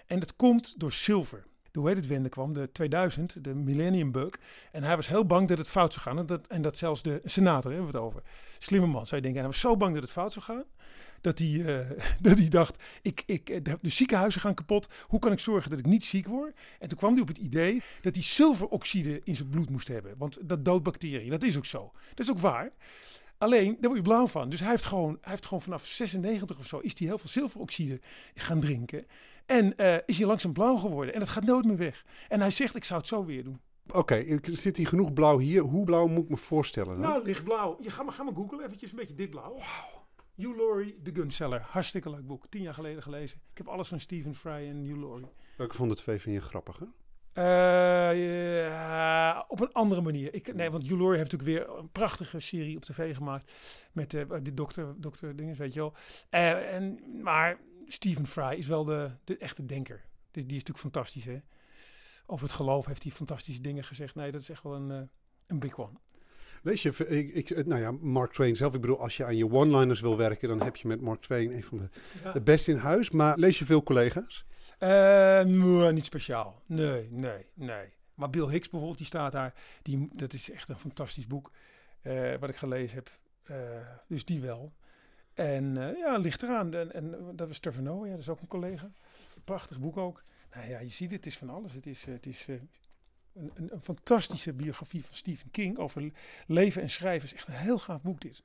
En 0.06 0.20
dat 0.20 0.36
komt 0.36 0.80
door 0.80 0.92
zilver. 0.92 1.48
Hoe 1.74 1.88
heet 1.88 1.98
het 1.98 2.08
wende 2.08 2.30
kwam, 2.30 2.54
de 2.54 2.72
2000, 2.72 3.44
de 3.44 3.56
Millennium 3.56 4.12
Bug. 4.12 4.34
En 4.72 4.84
hij 4.84 4.96
was 4.96 5.08
heel 5.08 5.26
bang 5.26 5.48
dat 5.48 5.58
het 5.58 5.68
fout 5.68 5.94
zou 5.94 6.06
gaan. 6.06 6.18
En 6.18 6.26
dat, 6.26 6.48
en 6.48 6.62
dat 6.62 6.78
zelfs 6.78 7.02
de 7.02 7.22
senator, 7.24 7.72
hebben 7.72 7.92
we 7.92 7.98
het 7.98 8.06
over. 8.06 8.22
Slimme 8.58 8.88
man, 8.88 9.08
zou 9.08 9.16
je 9.16 9.22
denken. 9.22 9.42
hij 9.42 9.50
was 9.50 9.60
zo 9.60 9.78
bang 9.78 9.94
dat 9.94 10.02
het 10.02 10.12
fout 10.12 10.34
zou 10.34 10.46
gaan 10.46 10.64
dat 11.22 11.40
hij, 11.40 11.48
uh, 11.48 11.80
dat 12.28 12.38
hij 12.38 12.48
dacht, 12.48 12.84
ik, 13.02 13.24
ik, 13.26 13.66
de, 13.66 13.78
de, 13.82 13.90
ziekenhuizen 13.90 14.42
gaan 14.42 14.54
kapot. 14.54 14.88
Hoe 15.08 15.20
kan 15.20 15.32
ik 15.32 15.40
zorgen 15.40 15.70
dat 15.70 15.80
ik 15.80 15.86
niet 15.86 16.04
ziek 16.04 16.28
word? 16.28 16.56
En 16.80 16.90
toen 16.90 16.98
kwam 16.98 17.14
hij 17.14 17.22
op 17.22 17.28
het 17.28 17.38
idee 17.38 17.82
dat 18.02 18.16
hij 18.16 18.24
zilveroxide 18.24 19.22
in 19.24 19.36
zijn 19.36 19.50
bloed 19.50 19.70
moest 19.70 19.88
hebben. 19.88 20.14
Want 20.18 20.38
dat 20.42 20.66
doodt 20.66 20.84
bacteriën. 20.84 21.30
Dat 21.30 21.44
is 21.44 21.58
ook 21.58 21.66
zo. 21.66 21.92
Dat 22.10 22.20
is 22.20 22.30
ook 22.30 22.40
waar. 22.40 22.72
Alleen, 23.38 23.78
daar 23.80 23.92
word 23.92 23.96
je 23.96 24.02
blauw 24.02 24.28
van. 24.28 24.50
Dus 24.50 24.60
hij 24.60 24.70
heeft 24.70 24.86
gewoon, 24.86 25.18
hij 25.22 25.32
heeft 25.32 25.46
gewoon 25.46 25.62
vanaf 25.62 25.86
96 25.86 26.60
of 26.60 26.68
zo, 26.68 26.80
is 26.80 27.00
hij 27.00 27.08
heel 27.08 27.18
veel 27.18 27.30
zilveroxide 27.30 28.00
gaan 28.36 28.60
drinken. 28.60 29.06
En 29.46 29.74
uh, 29.78 29.96
is 30.06 30.18
hij 30.18 30.28
langzaam 30.28 30.54
blauw 30.54 30.76
geworden. 30.76 31.14
En 31.14 31.20
dat 31.20 31.30
gaat 31.30 31.44
nooit 31.44 31.66
meer 31.66 31.78
weg. 31.78 32.06
En 32.28 32.40
hij 32.40 32.52
zegt, 32.52 32.76
ik 32.76 32.84
zou 32.84 33.00
het 33.00 33.10
zo 33.10 33.26
weer 33.26 33.44
doen. 33.44 33.60
Oké, 33.88 33.98
okay, 33.98 34.40
zit 34.56 34.78
hier 34.78 34.88
genoeg 34.88 35.14
blauw 35.14 35.38
hier? 35.38 35.62
Hoe 35.62 35.86
blauw 35.86 36.08
moet 36.08 36.24
ik 36.24 36.30
me 36.30 36.38
voorstellen? 36.38 37.00
Dan? 37.00 37.10
Nou, 37.10 37.24
lichtblauw. 37.24 37.78
Je 37.82 37.90
ga 37.90 38.04
maar, 38.04 38.14
ga 38.14 38.24
maar 38.24 38.34
googlen, 38.34 38.66
eventjes 38.66 38.92
een 38.92 38.98
beetje 38.98 39.16
dit 39.16 39.30
blauw. 39.30 39.54
Wauw. 39.54 39.99
Hugh 40.40 40.58
Laurie, 40.58 41.02
The 41.02 41.12
Gunseller. 41.14 41.62
Hartstikke 41.62 42.10
leuk 42.10 42.28
boek. 42.28 42.46
Tien 42.50 42.62
jaar 42.62 42.74
geleden 42.74 43.04
gelezen. 43.04 43.40
Ik 43.52 43.58
heb 43.58 43.68
alles 43.68 43.88
van 43.88 44.00
Stephen 44.00 44.36
Fry 44.36 44.52
en 44.52 44.84
Hugh 44.84 45.00
Laurie. 45.00 45.28
Welke 45.58 45.76
van 45.76 45.90
de 45.90 45.96
twee 45.96 46.20
vind 46.20 46.36
je 46.36 46.42
grappiger? 46.42 46.88
Uh, 47.34 47.44
ja, 48.68 49.46
op 49.48 49.60
een 49.60 49.72
andere 49.72 50.02
manier. 50.02 50.34
Ik, 50.34 50.54
nee, 50.54 50.70
want 50.70 50.84
Hugh 50.84 50.96
Laurie 50.96 51.18
heeft 51.18 51.32
natuurlijk 51.32 51.68
weer 51.68 51.78
een 51.78 51.90
prachtige 51.92 52.40
serie 52.40 52.76
op 52.76 52.86
tv 52.86 53.16
gemaakt. 53.16 53.52
Met 53.92 54.14
uh, 54.14 54.24
de 54.42 54.54
dokter, 54.54 54.94
dokter 54.98 55.36
dinges, 55.36 55.58
weet 55.58 55.74
je 55.74 55.80
wel. 55.80 55.94
Uh, 56.32 56.74
en, 56.74 57.00
maar 57.22 57.60
Stephen 57.88 58.28
Fry 58.28 58.56
is 58.58 58.68
wel 58.68 58.84
de, 58.84 59.12
de 59.24 59.38
echte 59.38 59.66
denker. 59.66 60.06
Die, 60.32 60.46
die 60.46 60.58
is 60.58 60.64
natuurlijk 60.64 60.80
fantastisch, 60.94 61.26
hè. 61.26 61.40
Over 62.26 62.46
het 62.46 62.56
geloof 62.56 62.86
heeft 62.86 63.04
hij 63.04 63.12
fantastische 63.12 63.62
dingen 63.62 63.84
gezegd. 63.84 64.16
Nee, 64.16 64.32
dat 64.32 64.42
is 64.42 64.50
echt 64.50 64.64
wel 64.64 64.76
een, 64.76 65.10
een 65.48 65.60
big 65.60 65.80
one. 65.80 65.98
Lees 66.62 66.82
je, 66.82 67.08
ik, 67.08 67.50
ik, 67.50 67.66
nou 67.66 67.82
ja, 67.82 67.92
Mark 67.92 68.32
Twain 68.32 68.56
zelf. 68.56 68.74
Ik 68.74 68.82
bedoel, 68.82 69.00
als 69.00 69.18
je 69.18 69.26
aan 69.26 69.38
je 69.38 69.52
one-liners 69.52 70.00
wil 70.00 70.18
werken, 70.18 70.48
dan 70.48 70.62
heb 70.62 70.76
je 70.76 70.88
met 70.88 71.02
Mark 71.02 71.22
Twain 71.22 71.52
een 71.52 71.64
van 71.64 71.78
de, 71.78 71.90
ja. 72.24 72.32
de 72.32 72.42
beste 72.42 72.72
in 72.72 72.78
huis. 72.78 73.10
Maar 73.10 73.38
lees 73.38 73.60
je 73.60 73.66
veel 73.66 73.84
collega's? 73.84 74.46
Uh, 74.80 74.90
nee, 75.42 75.92
niet 75.92 76.06
speciaal. 76.06 76.62
Nee, 76.66 77.08
nee, 77.12 77.46
nee. 77.54 77.94
Maar 78.14 78.30
Bill 78.30 78.48
Hicks 78.48 78.70
bijvoorbeeld, 78.70 78.98
die 78.98 79.08
staat 79.08 79.32
daar. 79.32 79.54
Die, 79.82 80.10
dat 80.14 80.34
is 80.34 80.52
echt 80.52 80.70
een 80.70 80.80
fantastisch 80.80 81.28
boek 81.28 81.52
uh, 82.04 82.36
wat 82.40 82.50
ik 82.50 82.56
gelezen 82.56 82.96
heb. 82.96 83.10
Uh, 83.52 83.58
dus 84.08 84.26
die 84.26 84.42
wel. 84.42 84.74
En 85.34 85.74
ja, 85.98 86.18
ligt 86.18 86.44
eraan. 86.44 86.74
En, 86.74 86.94
en 86.94 87.36
dat 87.36 87.48
was 87.48 87.60
Trevor 87.60 88.06
ja, 88.06 88.12
dat 88.12 88.20
is 88.20 88.30
ook 88.30 88.42
een 88.42 88.48
collega. 88.48 88.92
Prachtig 89.44 89.80
boek 89.80 89.98
ook. 89.98 90.24
Nou 90.54 90.70
ja, 90.70 90.80
je 90.80 90.90
ziet 90.90 91.12
het, 91.12 91.18
het 91.18 91.26
is 91.26 91.38
van 91.38 91.50
alles. 91.50 91.74
Het 91.74 91.86
is, 91.86 92.06
het 92.06 92.26
is 92.26 92.48
een, 93.34 93.72
fantastische 93.82 94.54
biografie 94.54 95.06
van 95.06 95.16
Stephen 95.16 95.52
King 95.52 95.78
over 95.78 96.12
leven 96.48 96.82
en 96.82 96.90
schrijven. 96.90 97.26
is 97.26 97.34
echt 97.34 97.48
een 97.48 97.54
heel 97.54 97.80
gaaf 97.80 98.02
boek 98.02 98.22
dit. 98.22 98.44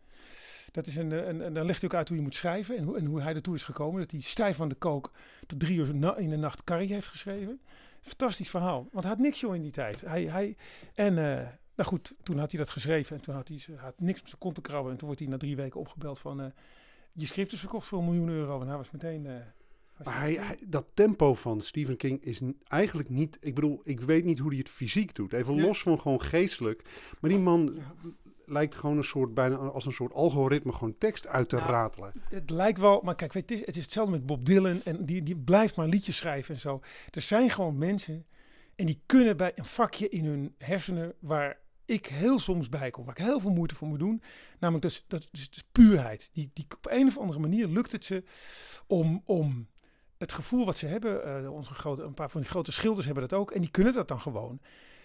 Dat 0.73 0.87
is 0.87 0.97
een, 0.97 1.11
een, 1.11 1.43
en 1.43 1.55
dan 1.55 1.67
legt 1.67 1.81
hij 1.81 1.91
ook 1.91 1.97
uit 1.97 2.09
hoe 2.09 2.17
je 2.17 2.23
moet 2.23 2.35
schrijven 2.35 2.77
en 2.77 2.85
hoe, 2.85 2.99
en 2.99 3.05
hoe 3.05 3.21
hij 3.21 3.35
ertoe 3.35 3.55
is 3.55 3.63
gekomen. 3.63 4.01
Dat 4.01 4.11
hij 4.11 4.21
stijf 4.21 4.57
van 4.57 4.69
de 4.69 4.75
kook 4.75 5.13
tot 5.47 5.61
drie 5.61 5.79
uur 5.79 6.19
in 6.19 6.31
de 6.31 6.37
nacht 6.37 6.65
Carrie 6.65 6.93
heeft 6.93 7.09
geschreven. 7.09 7.61
Fantastisch 8.01 8.51
verhaal. 8.51 8.89
Want 8.93 9.05
hij 9.05 9.15
had 9.15 9.23
niks 9.23 9.41
joh 9.41 9.55
in 9.55 9.63
die 9.63 9.71
tijd. 9.71 10.01
Hij, 10.01 10.25
hij, 10.25 10.57
en 10.95 11.13
uh, 11.17 11.49
nou 11.75 11.89
goed, 11.89 12.15
toen 12.23 12.39
had 12.39 12.51
hij 12.51 12.61
dat 12.61 12.71
geschreven 12.71 13.17
en 13.17 13.23
toen 13.23 13.35
had 13.35 13.49
hij, 13.49 13.59
had 13.77 14.01
niks 14.01 14.21
op 14.21 14.27
zijn 14.27 14.41
kont 14.41 14.55
te 14.55 14.61
krabben. 14.61 14.93
En 14.93 14.99
toen 14.99 15.07
wordt 15.07 15.23
hij 15.23 15.31
na 15.31 15.37
drie 15.37 15.57
weken 15.57 15.81
opgebeld 15.81 16.19
van... 16.19 16.41
Uh, 16.41 16.47
je 17.13 17.27
schrift 17.27 17.53
is 17.53 17.61
verkocht 17.61 17.87
voor 17.87 17.99
een 17.99 18.05
miljoen 18.05 18.29
euro. 18.29 18.61
En 18.61 18.67
hij 18.67 18.77
was 18.77 18.91
meteen... 18.91 19.27
maar 20.03 20.19
hij, 20.21 20.33
hij, 20.35 20.57
dat 20.67 20.87
tempo 20.95 21.35
van 21.35 21.61
Stephen 21.61 21.97
King 21.97 22.23
is 22.23 22.41
eigenlijk 22.67 23.09
niet. 23.09 23.37
Ik 23.41 23.55
bedoel, 23.55 23.81
ik 23.85 24.01
weet 24.01 24.25
niet 24.25 24.39
hoe 24.39 24.49
hij 24.49 24.59
het 24.59 24.69
fysiek 24.69 25.15
doet. 25.15 25.33
Even 25.33 25.61
los 25.61 25.83
van 25.83 26.01
gewoon 26.01 26.23
geestelijk. 26.23 26.83
Maar 27.21 27.31
die 27.31 27.39
man 27.39 27.79
lijkt 28.45 28.75
gewoon 28.75 28.97
een 28.97 29.05
soort, 29.05 29.35
bijna 29.35 29.57
als 29.57 29.87
een 29.87 29.93
soort 29.93 30.13
algoritme, 30.13 30.73
gewoon 30.73 30.99
tekst 30.99 31.27
uit 31.27 31.49
te 31.49 31.57
Nou, 31.57 31.71
ratelen. 31.71 32.13
Het 32.29 32.51
lijkt 32.51 32.79
wel, 32.79 33.01
maar 33.01 33.15
kijk, 33.15 33.33
weet, 33.33 33.51
het, 33.51 33.59
is, 33.59 33.67
het 33.67 33.77
is 33.77 33.83
hetzelfde 33.83 34.13
met 34.13 34.27
Bob 34.27 34.45
Dylan. 34.45 34.81
En 34.85 35.07
die, 35.07 35.23
die 35.23 35.37
blijft 35.37 35.77
maar 35.77 35.89
liedjes 35.89 36.17
schrijven 36.17 36.55
en 36.55 36.61
zo. 36.61 36.81
Er 37.11 37.21
zijn 37.21 37.51
gewoon 37.51 37.79
mensen. 37.79 38.27
En 38.75 38.87
die 38.87 39.03
kunnen 39.07 39.37
bij 39.37 39.53
een 39.55 39.65
vakje 39.65 40.09
in 40.09 40.25
hun 40.25 40.55
hersenen. 40.59 41.15
waar 41.19 41.63
ik 41.87 42.07
heel 42.07 42.39
soms 42.39 42.69
bij 42.69 42.91
kom. 42.91 43.05
waar 43.05 43.19
ik 43.19 43.25
heel 43.25 43.41
veel 43.41 43.53
moeite 43.53 43.75
voor 43.75 43.89
moet 43.89 43.99
doen. 43.99 44.23
Namelijk, 44.59 44.83
dat 44.83 44.93
is, 44.93 45.05
dat 45.09 45.29
is 45.33 45.65
puurheid. 45.73 46.31
Die, 46.33 46.51
die, 46.53 46.67
op 46.77 46.87
een 46.91 47.07
of 47.07 47.19
andere 47.19 47.39
manier 47.39 47.67
lukt 47.67 47.93
het 47.93 48.05
ze 48.05 48.25
om. 48.87 49.23
om 49.25 49.67
het 50.19 50.33
gevoel 50.33 50.65
wat 50.65 50.79
ze 50.79 50.87
hebben, 50.87 51.43
uh, 51.45 51.53
onze 51.53 51.75
grote, 51.75 52.03
een 52.03 52.15
paar 52.15 52.31
van 52.31 52.41
die 52.41 52.51
grote 52.51 52.73
schilders 52.73 53.07
hebben 53.07 53.29
dat 53.29 53.39
ook. 53.39 53.51
En 53.51 53.61
die 53.61 53.71
kunnen 53.71 53.93
dat 53.93 54.09
dan 54.09 54.21
gewoon. 54.21 54.61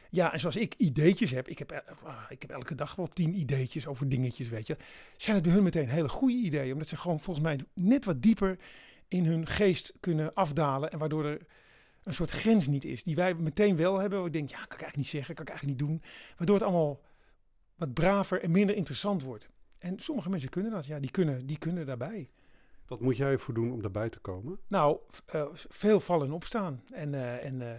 Ja, 0.09 0.33
en 0.33 0.39
zoals 0.39 0.55
ik 0.55 0.73
ideetjes 0.77 1.31
heb, 1.31 1.47
ik 1.47 1.59
heb, 1.59 1.71
uh, 1.71 2.13
ik 2.29 2.41
heb 2.41 2.51
elke 2.51 2.75
dag 2.75 2.95
wel 2.95 3.07
tien 3.07 3.39
ideetjes 3.39 3.87
over 3.87 4.09
dingetjes, 4.09 4.49
weet 4.49 4.67
je. 4.67 4.77
Zijn 5.17 5.35
het 5.35 5.45
bij 5.45 5.53
hun 5.53 5.63
meteen 5.63 5.89
hele 5.89 6.09
goede 6.09 6.35
ideeën. 6.35 6.73
Omdat 6.73 6.87
ze 6.87 6.97
gewoon 6.97 7.19
volgens 7.19 7.45
mij 7.45 7.59
net 7.73 8.05
wat 8.05 8.21
dieper 8.21 8.57
in 9.07 9.25
hun 9.25 9.47
geest 9.47 9.93
kunnen 9.99 10.33
afdalen. 10.33 10.91
En 10.91 10.99
waardoor 10.99 11.25
er 11.25 11.45
een 12.03 12.13
soort 12.13 12.31
grens 12.31 12.67
niet 12.67 12.85
is. 12.85 13.03
Die 13.03 13.15
wij 13.15 13.33
meteen 13.33 13.75
wel 13.75 13.97
hebben. 13.97 14.17
Waar 14.17 14.27
ik 14.27 14.33
denk, 14.33 14.49
ja, 14.49 14.55
kan 14.55 14.63
ik 14.63 14.69
eigenlijk 14.69 14.97
niet 14.97 15.07
zeggen, 15.07 15.35
kan 15.35 15.43
ik 15.43 15.49
eigenlijk 15.49 15.79
niet 15.79 15.89
doen. 15.89 16.01
Waardoor 16.37 16.55
het 16.55 16.65
allemaal 16.65 17.01
wat 17.75 17.93
braver 17.93 18.41
en 18.41 18.51
minder 18.51 18.75
interessant 18.75 19.23
wordt. 19.23 19.49
En 19.77 19.99
sommige 19.99 20.29
mensen 20.29 20.49
kunnen 20.49 20.71
dat, 20.71 20.85
ja, 20.85 20.99
die 20.99 21.11
kunnen, 21.11 21.45
die 21.45 21.57
kunnen 21.57 21.85
daarbij. 21.85 22.29
Wat 22.89 22.99
moet 22.99 23.17
jij 23.17 23.31
ervoor 23.31 23.53
doen 23.53 23.71
om 23.71 23.81
daarbij 23.81 24.09
te 24.09 24.19
komen? 24.19 24.59
Nou, 24.67 24.97
uh, 25.35 25.45
veel 25.53 25.99
vallen 25.99 26.27
en 26.27 26.33
opstaan. 26.33 26.83
En, 26.91 27.13
uh, 27.13 27.45
en 27.45 27.61
uh, 27.61 27.71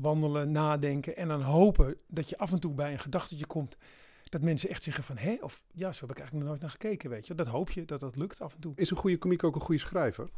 wandelen, 0.00 0.52
nadenken. 0.52 1.16
En 1.16 1.28
dan 1.28 1.42
hopen 1.42 1.98
dat 2.06 2.28
je 2.28 2.38
af 2.38 2.52
en 2.52 2.60
toe 2.60 2.72
bij 2.72 2.92
een 2.92 2.98
gedachtetje 2.98 3.46
komt. 3.46 3.76
Dat 4.22 4.42
mensen 4.42 4.68
echt 4.68 4.82
zeggen 4.82 5.04
van, 5.04 5.16
hé, 5.16 5.36
of 5.40 5.62
ja, 5.72 5.92
zo 5.92 6.00
heb 6.00 6.10
ik 6.10 6.18
eigenlijk 6.18 6.32
nog 6.32 6.48
nooit 6.48 6.60
naar 6.60 6.70
gekeken, 6.70 7.10
weet 7.10 7.26
je. 7.26 7.34
Dat 7.34 7.46
hoop 7.46 7.70
je, 7.70 7.84
dat 7.84 8.00
dat 8.00 8.16
lukt 8.16 8.40
af 8.40 8.54
en 8.54 8.60
toe. 8.60 8.72
Is 8.76 8.90
een 8.90 8.96
goede 8.96 9.18
komiek 9.18 9.44
ook 9.44 9.54
een 9.54 9.60
goede 9.60 9.80
schrijver? 9.80 10.28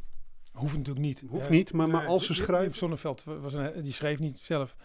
Hoeft 0.51 0.77
natuurlijk 0.77 1.05
niet. 1.05 1.23
Hoeft 1.27 1.49
niet, 1.49 1.73
maar, 1.73 1.87
maar 1.87 2.05
als 2.05 2.25
ze 2.25 2.33
schrijft... 2.33 2.77
Zonneveld 2.77 3.23
was 3.23 3.53
een, 3.53 3.81
die 3.81 3.93
schreef 3.93 4.19
niet 4.19 4.39
zelf. 4.39 4.75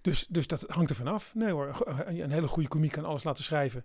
Dus, 0.00 0.26
dus 0.26 0.46
dat 0.46 0.64
hangt 0.68 0.90
er 0.90 0.96
vanaf. 0.96 1.34
Nee 1.34 1.50
hoor, 1.50 1.84
een 2.06 2.30
hele 2.30 2.48
goede 2.48 2.68
komiek 2.68 2.92
kan 2.92 3.04
alles 3.04 3.24
laten 3.24 3.44
schrijven. 3.44 3.84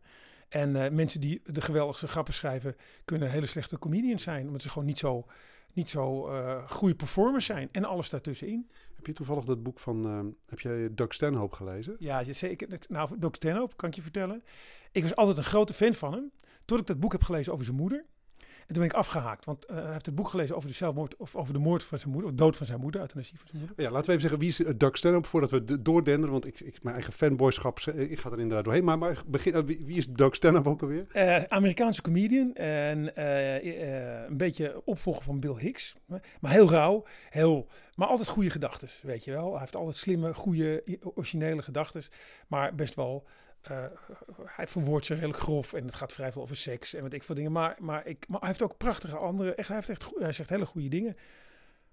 En 0.49 0.75
uh, 0.75 0.89
mensen 0.89 1.21
die 1.21 1.41
de 1.45 1.61
geweldigste 1.61 2.07
grappen 2.07 2.33
schrijven, 2.33 2.75
kunnen 3.05 3.31
hele 3.31 3.45
slechte 3.45 3.79
comedians 3.79 4.23
zijn. 4.23 4.45
Omdat 4.45 4.61
ze 4.61 4.69
gewoon 4.69 4.87
niet 4.87 4.99
zo, 4.99 5.25
niet 5.73 5.89
zo 5.89 6.29
uh, 6.29 6.69
goede 6.69 6.95
performers 6.95 7.45
zijn. 7.45 7.69
En 7.71 7.85
alles 7.85 8.09
daartussenin. 8.09 8.69
Heb 8.95 9.05
je 9.05 9.13
toevallig 9.13 9.43
dat 9.43 9.63
boek 9.63 9.79
van, 9.79 10.07
uh, 10.07 10.31
heb 10.45 10.59
jij 10.59 10.93
Doug 10.93 11.13
Stanhope 11.13 11.55
gelezen? 11.55 11.95
Ja, 11.99 12.23
zeker. 12.23 12.67
Nou, 12.87 13.19
Doug 13.19 13.35
Stanhope, 13.35 13.75
kan 13.75 13.89
ik 13.89 13.95
je 13.95 14.01
vertellen. 14.01 14.43
Ik 14.91 15.03
was 15.03 15.15
altijd 15.15 15.37
een 15.37 15.43
grote 15.43 15.73
fan 15.73 15.93
van 15.93 16.13
hem. 16.13 16.31
Tot 16.65 16.79
ik 16.79 16.85
dat 16.85 16.99
boek 16.99 17.11
heb 17.11 17.23
gelezen 17.23 17.53
over 17.53 17.65
zijn 17.65 17.77
moeder. 17.77 18.05
En 18.69 18.75
toen 18.75 18.83
ben 18.83 18.93
ik 18.93 18.99
afgehaakt, 18.99 19.45
want 19.45 19.65
uh, 19.69 19.75
hij 19.77 19.91
heeft 19.91 20.05
het 20.05 20.15
boek 20.15 20.29
gelezen 20.29 20.55
over 20.55 20.69
de 20.69 20.75
zelfmoord 20.75 21.15
of 21.15 21.35
over 21.35 21.53
de 21.53 21.59
moord 21.59 21.83
van 21.83 21.97
zijn 21.99 22.11
moeder, 22.11 22.29
of 22.29 22.35
dood 22.35 22.57
van 22.57 22.65
zijn 22.65 22.79
moeder, 22.79 23.01
euthanasie 23.01 23.37
van 23.37 23.47
zijn 23.47 23.59
moeder. 23.59 23.85
Ja, 23.85 23.91
laten 23.91 24.05
we 24.05 24.17
even 24.17 24.21
zeggen, 24.21 24.39
wie 24.39 24.49
is 24.49 24.59
uh, 24.59 24.69
Doug 24.77 24.97
Stanhope 24.97 25.27
voordat 25.27 25.51
we 25.51 25.81
doordenderen, 25.81 26.31
want 26.31 26.45
ik, 26.45 26.59
ik, 26.59 26.83
mijn 26.83 26.95
eigen 26.95 27.13
fanboyschap, 27.13 27.79
uh, 27.79 28.11
ik 28.11 28.19
ga 28.19 28.31
er 28.31 28.39
inderdaad 28.39 28.63
doorheen. 28.63 28.83
Maar, 28.83 28.97
maar 28.97 29.23
begin, 29.27 29.65
wie, 29.65 29.83
wie, 29.85 29.97
is 29.97 30.07
Doug 30.07 30.35
Stanhope 30.35 30.69
ook 30.69 30.81
alweer? 30.81 31.05
Uh, 31.13 31.43
Amerikaanse 31.43 32.01
comedian 32.01 32.55
en 32.55 33.21
een 34.29 34.37
beetje 34.37 34.81
opvolger 34.85 35.23
van 35.23 35.39
Bill 35.39 35.55
Hicks, 35.57 35.95
maar 36.39 36.51
heel 36.51 36.69
rauw, 36.69 37.05
heel, 37.29 37.67
maar 37.95 38.07
altijd 38.07 38.27
goede 38.27 38.49
gedachten, 38.49 38.89
weet 39.01 39.23
je 39.23 39.31
wel. 39.31 39.51
Hij 39.51 39.59
heeft 39.59 39.75
altijd 39.75 39.97
slimme, 39.97 40.33
goede, 40.33 40.83
originele 41.01 41.61
gedachten, 41.61 42.03
maar 42.47 42.75
best 42.75 42.95
wel 42.95 43.25
uh, 43.71 43.83
hij 44.45 44.67
verwoordt 44.67 45.05
zich 45.05 45.15
redelijk 45.15 45.39
grof 45.39 45.73
en 45.73 45.85
het 45.85 45.95
gaat 45.95 46.11
vrij 46.11 46.31
veel 46.31 46.41
over 46.41 46.55
seks 46.55 46.93
en 46.93 47.01
wat 47.01 47.13
ik 47.13 47.23
veel 47.23 47.35
dingen. 47.35 47.51
Maar, 47.51 47.75
maar, 47.79 48.05
ik, 48.05 48.25
hij 48.27 48.39
heeft 48.41 48.61
ook 48.61 48.77
prachtige 48.77 49.17
andere, 49.17 49.55
echt, 49.55 49.67
hij, 49.67 49.77
heeft 49.77 49.89
echt, 49.89 50.11
hij 50.19 50.33
zegt 50.33 50.49
hele 50.49 50.65
goede 50.65 50.87
dingen. 50.87 51.15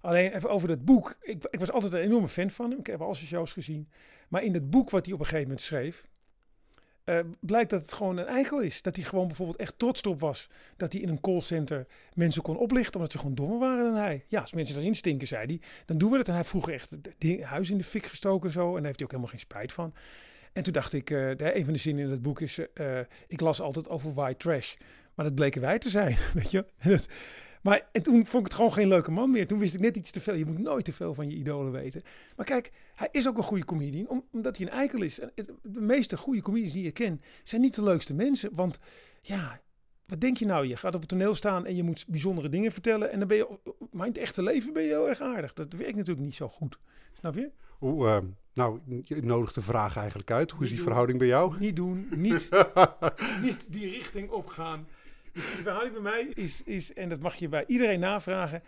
Alleen 0.00 0.32
even 0.32 0.50
over 0.50 0.68
dat 0.68 0.85
boek. 0.85 1.16
Ik, 1.20 1.44
ik 1.50 1.58
was 1.58 1.73
altijd 1.73 1.92
een 1.92 2.00
enorme 2.00 2.28
fan 2.28 2.50
van 2.50 2.70
hem. 2.70 2.78
Ik 2.78 2.87
heb 2.87 3.00
al 3.00 3.14
zijn 3.14 3.26
shows 3.26 3.52
gezien. 3.52 3.88
Maar 4.28 4.42
in 4.42 4.54
het 4.54 4.70
boek 4.70 4.90
wat 4.90 5.04
hij 5.04 5.14
op 5.14 5.20
een 5.20 5.26
gegeven 5.26 5.49
moment 5.49 5.66
schreef, 5.66 6.06
uh, 7.04 7.18
blijkt 7.40 7.70
dat 7.70 7.80
het 7.80 7.92
gewoon 7.92 8.16
een 8.16 8.26
eikel 8.26 8.61
is. 8.61 8.82
Dat 8.82 8.96
hij 8.96 9.04
gewoon 9.04 9.26
bijvoorbeeld 9.26 9.58
echt 9.58 9.78
trots 9.78 10.02
op 10.02 10.20
was. 10.20 10.49
Dat 10.76 10.92
hij 10.92 11.02
in 11.02 11.08
een 11.08 11.20
callcenter 11.20 11.87
mensen 12.14 12.42
kon 12.42 12.56
oplichten 12.56 12.94
omdat 12.94 13.12
ze 13.12 13.18
gewoon 13.18 13.35
dommer 13.35 13.58
waren 13.58 13.85
dan 13.85 13.94
hij. 14.02 14.25
Ja, 14.28 14.40
als 14.40 14.52
mensen 14.52 14.78
erin 14.78 14.94
stinken, 14.94 15.26
zei 15.26 15.46
hij, 15.46 15.61
dan 15.85 15.99
doen 15.99 16.11
we 16.11 16.18
het. 16.18 16.28
En 16.28 16.35
hij 16.35 16.44
vroeger 16.44 16.73
echt 16.73 16.90
het 16.90 17.42
huis 17.42 17.70
in 17.70 17.78
de 17.78 17.85
fik 17.85 18.06
gestoken 18.06 18.46
en 18.46 18.52
zo. 18.52 18.66
En 18.68 18.75
daar 18.75 18.85
heeft 18.85 18.96
hij 18.96 19.04
ook 19.04 19.11
helemaal 19.11 19.30
geen 19.30 19.40
spijt 19.40 19.73
van. 19.73 19.94
En 20.57 20.63
toen 20.63 20.73
dacht 20.73 20.93
ik, 20.93 21.11
uh, 21.11 21.29
een 21.29 21.65
van 21.65 21.73
de 21.73 21.79
zinnen 21.79 22.05
in 22.05 22.11
het 22.11 22.23
boek 22.23 22.41
is, 22.41 22.59
uh, 22.59 22.99
ik 23.27 23.41
las 23.41 23.61
altijd 23.61 23.89
over 23.89 24.15
white 24.15 24.37
trash. 24.37 24.75
Maar 25.15 25.25
dat 25.25 25.35
bleken 25.35 25.61
wij 25.61 25.79
te 25.79 25.91
zijn, 25.91 26.17
weet 26.35 26.51
je. 26.51 26.65
Maar 27.63 27.89
en 27.93 28.03
toen 28.03 28.27
vond 28.27 28.43
ik 28.43 28.49
het 28.49 28.55
gewoon 28.55 28.73
geen 28.73 28.89
leuke 28.89 29.11
man 29.11 29.31
meer. 29.31 29.47
Toen 29.47 29.59
wist 29.59 29.75
ik 29.75 29.81
net 29.81 29.97
iets 29.97 30.11
te 30.11 30.21
veel. 30.21 30.35
Je 30.35 30.47
moet 30.47 30.59
nooit 30.59 30.85
te 30.85 30.93
veel 30.93 31.15
van 31.15 31.31
je 31.31 31.37
idolen 31.37 31.73
weten. 31.73 32.03
Maar 32.37 32.47
kijk, 32.47 32.73
hij 32.95 33.09
is 33.13 33.29
ook 33.29 33.37
een 33.37 33.43
goede 33.43 33.65
comedian, 33.65 34.25
omdat 34.33 34.57
hij 34.57 34.67
een 34.67 34.73
eikel 34.73 35.03
is. 35.03 35.21
De 35.63 35.81
meeste 35.81 36.17
goede 36.17 36.41
comedians 36.41 36.73
die 36.73 36.85
je 36.85 36.91
kent, 36.91 37.25
zijn 37.45 37.61
niet 37.61 37.75
de 37.75 37.83
leukste 37.83 38.15
mensen. 38.15 38.51
Want 38.53 38.79
ja, 39.21 39.61
wat 40.07 40.21
denk 40.21 40.37
je 40.37 40.47
nou? 40.47 40.67
Je 40.67 40.77
gaat 40.77 40.95
op 40.95 41.01
het 41.01 41.09
toneel 41.09 41.35
staan 41.35 41.67
en 41.67 41.77
je 41.77 41.83
moet 41.83 42.05
bijzondere 42.09 42.49
dingen 42.49 42.73
vertellen. 42.73 43.13
En 43.13 43.19
dan 43.19 43.29
ben 43.29 43.37
je, 43.37 43.59
maar 43.91 44.07
het 44.07 44.19
echte 44.19 44.43
leven 44.43 44.73
ben 44.73 44.83
je 44.83 44.89
heel 44.89 45.09
erg 45.09 45.21
aardig. 45.21 45.53
Dat 45.53 45.73
werkt 45.73 45.97
natuurlijk 45.97 46.27
niet 46.27 46.35
zo 46.35 46.49
goed. 46.49 46.79
Snap 47.13 47.35
je? 47.35 47.51
Hoe, 47.78 48.06
uh, 48.06 48.18
nou, 48.52 48.80
je 49.04 49.23
nodigt 49.23 49.54
de 49.54 49.62
vraag 49.62 49.97
eigenlijk 49.97 50.30
uit. 50.30 50.50
Hoe 50.50 50.64
is 50.64 50.71
die 50.71 50.83
verhouding 50.83 51.18
bij 51.18 51.26
jou? 51.26 51.59
Niet 51.59 51.76
doen, 51.76 52.09
niet, 52.11 52.49
niet 53.42 53.66
die 53.73 53.90
richting 53.90 54.30
opgaan. 54.30 54.87
De 55.33 55.40
verhouding 55.40 55.92
bij 55.92 56.02
mij 56.02 56.23
is, 56.35 56.62
is, 56.62 56.95
en 56.95 57.09
dat 57.09 57.21
mag 57.21 57.35
je 57.35 57.49
bij 57.49 57.64
iedereen 57.66 58.00
navragen. 58.00 58.62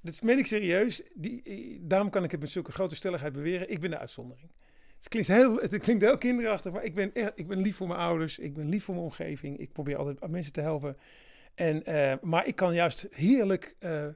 Dat 0.00 0.22
meen 0.22 0.38
ik 0.38 0.46
serieus. 0.46 1.02
Die, 1.14 1.80
daarom 1.82 2.10
kan 2.10 2.24
ik 2.24 2.30
het 2.30 2.40
met 2.40 2.50
zulke 2.50 2.72
grote 2.72 2.94
stelligheid 2.94 3.32
beweren. 3.32 3.70
Ik 3.70 3.80
ben 3.80 3.90
de 3.90 3.98
uitzondering. 3.98 4.50
Het 4.96 5.08
klinkt 5.08 5.28
heel, 5.28 5.56
het 5.56 5.78
klinkt 5.78 6.04
heel 6.04 6.18
kinderachtig, 6.18 6.72
maar 6.72 6.84
ik 6.84 6.94
ben, 6.94 7.14
echt, 7.14 7.32
ik 7.34 7.46
ben 7.46 7.58
lief 7.58 7.76
voor 7.76 7.86
mijn 7.86 8.00
ouders. 8.00 8.38
Ik 8.38 8.54
ben 8.54 8.68
lief 8.68 8.84
voor 8.84 8.94
mijn 8.94 9.06
omgeving. 9.06 9.58
Ik 9.58 9.72
probeer 9.72 9.96
altijd 9.96 10.30
mensen 10.30 10.52
te 10.52 10.60
helpen. 10.60 10.96
En, 11.54 11.82
uh, 11.88 12.12
maar 12.22 12.46
ik 12.46 12.56
kan 12.56 12.74
juist 12.74 13.06
heerlijk 13.10 13.76
uh, 13.80 14.06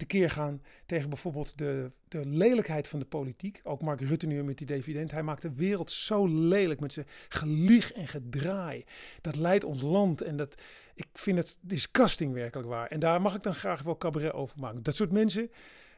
tekeer 0.00 0.30
gaan 0.30 0.62
tegen 0.86 1.08
bijvoorbeeld 1.08 1.58
de, 1.58 1.90
de 2.08 2.26
lelijkheid 2.26 2.88
van 2.88 2.98
de 2.98 3.04
politiek. 3.04 3.60
Ook 3.62 3.82
Mark 3.82 4.00
Rutte 4.00 4.26
nu 4.26 4.44
met 4.44 4.58
die 4.58 4.66
dividend. 4.66 5.10
Hij 5.10 5.22
maakt 5.22 5.42
de 5.42 5.54
wereld 5.54 5.90
zo 5.90 6.26
lelijk 6.26 6.80
met 6.80 6.92
zijn 6.92 7.06
gelieg 7.28 7.92
en 7.92 8.08
gedraai. 8.08 8.84
Dat 9.20 9.36
leidt 9.36 9.64
ons 9.64 9.82
land 9.82 10.22
en 10.22 10.36
dat, 10.36 10.62
ik 10.94 11.06
vind 11.12 11.38
het 11.38 11.56
disgusting 11.60 12.32
werkelijk 12.32 12.68
waar. 12.68 12.86
En 12.86 13.00
daar 13.00 13.20
mag 13.20 13.34
ik 13.34 13.42
dan 13.42 13.54
graag 13.54 13.82
wel 13.82 13.96
cabaret 13.96 14.32
over 14.32 14.58
maken. 14.58 14.82
Dat 14.82 14.96
soort 14.96 15.12
mensen 15.12 15.50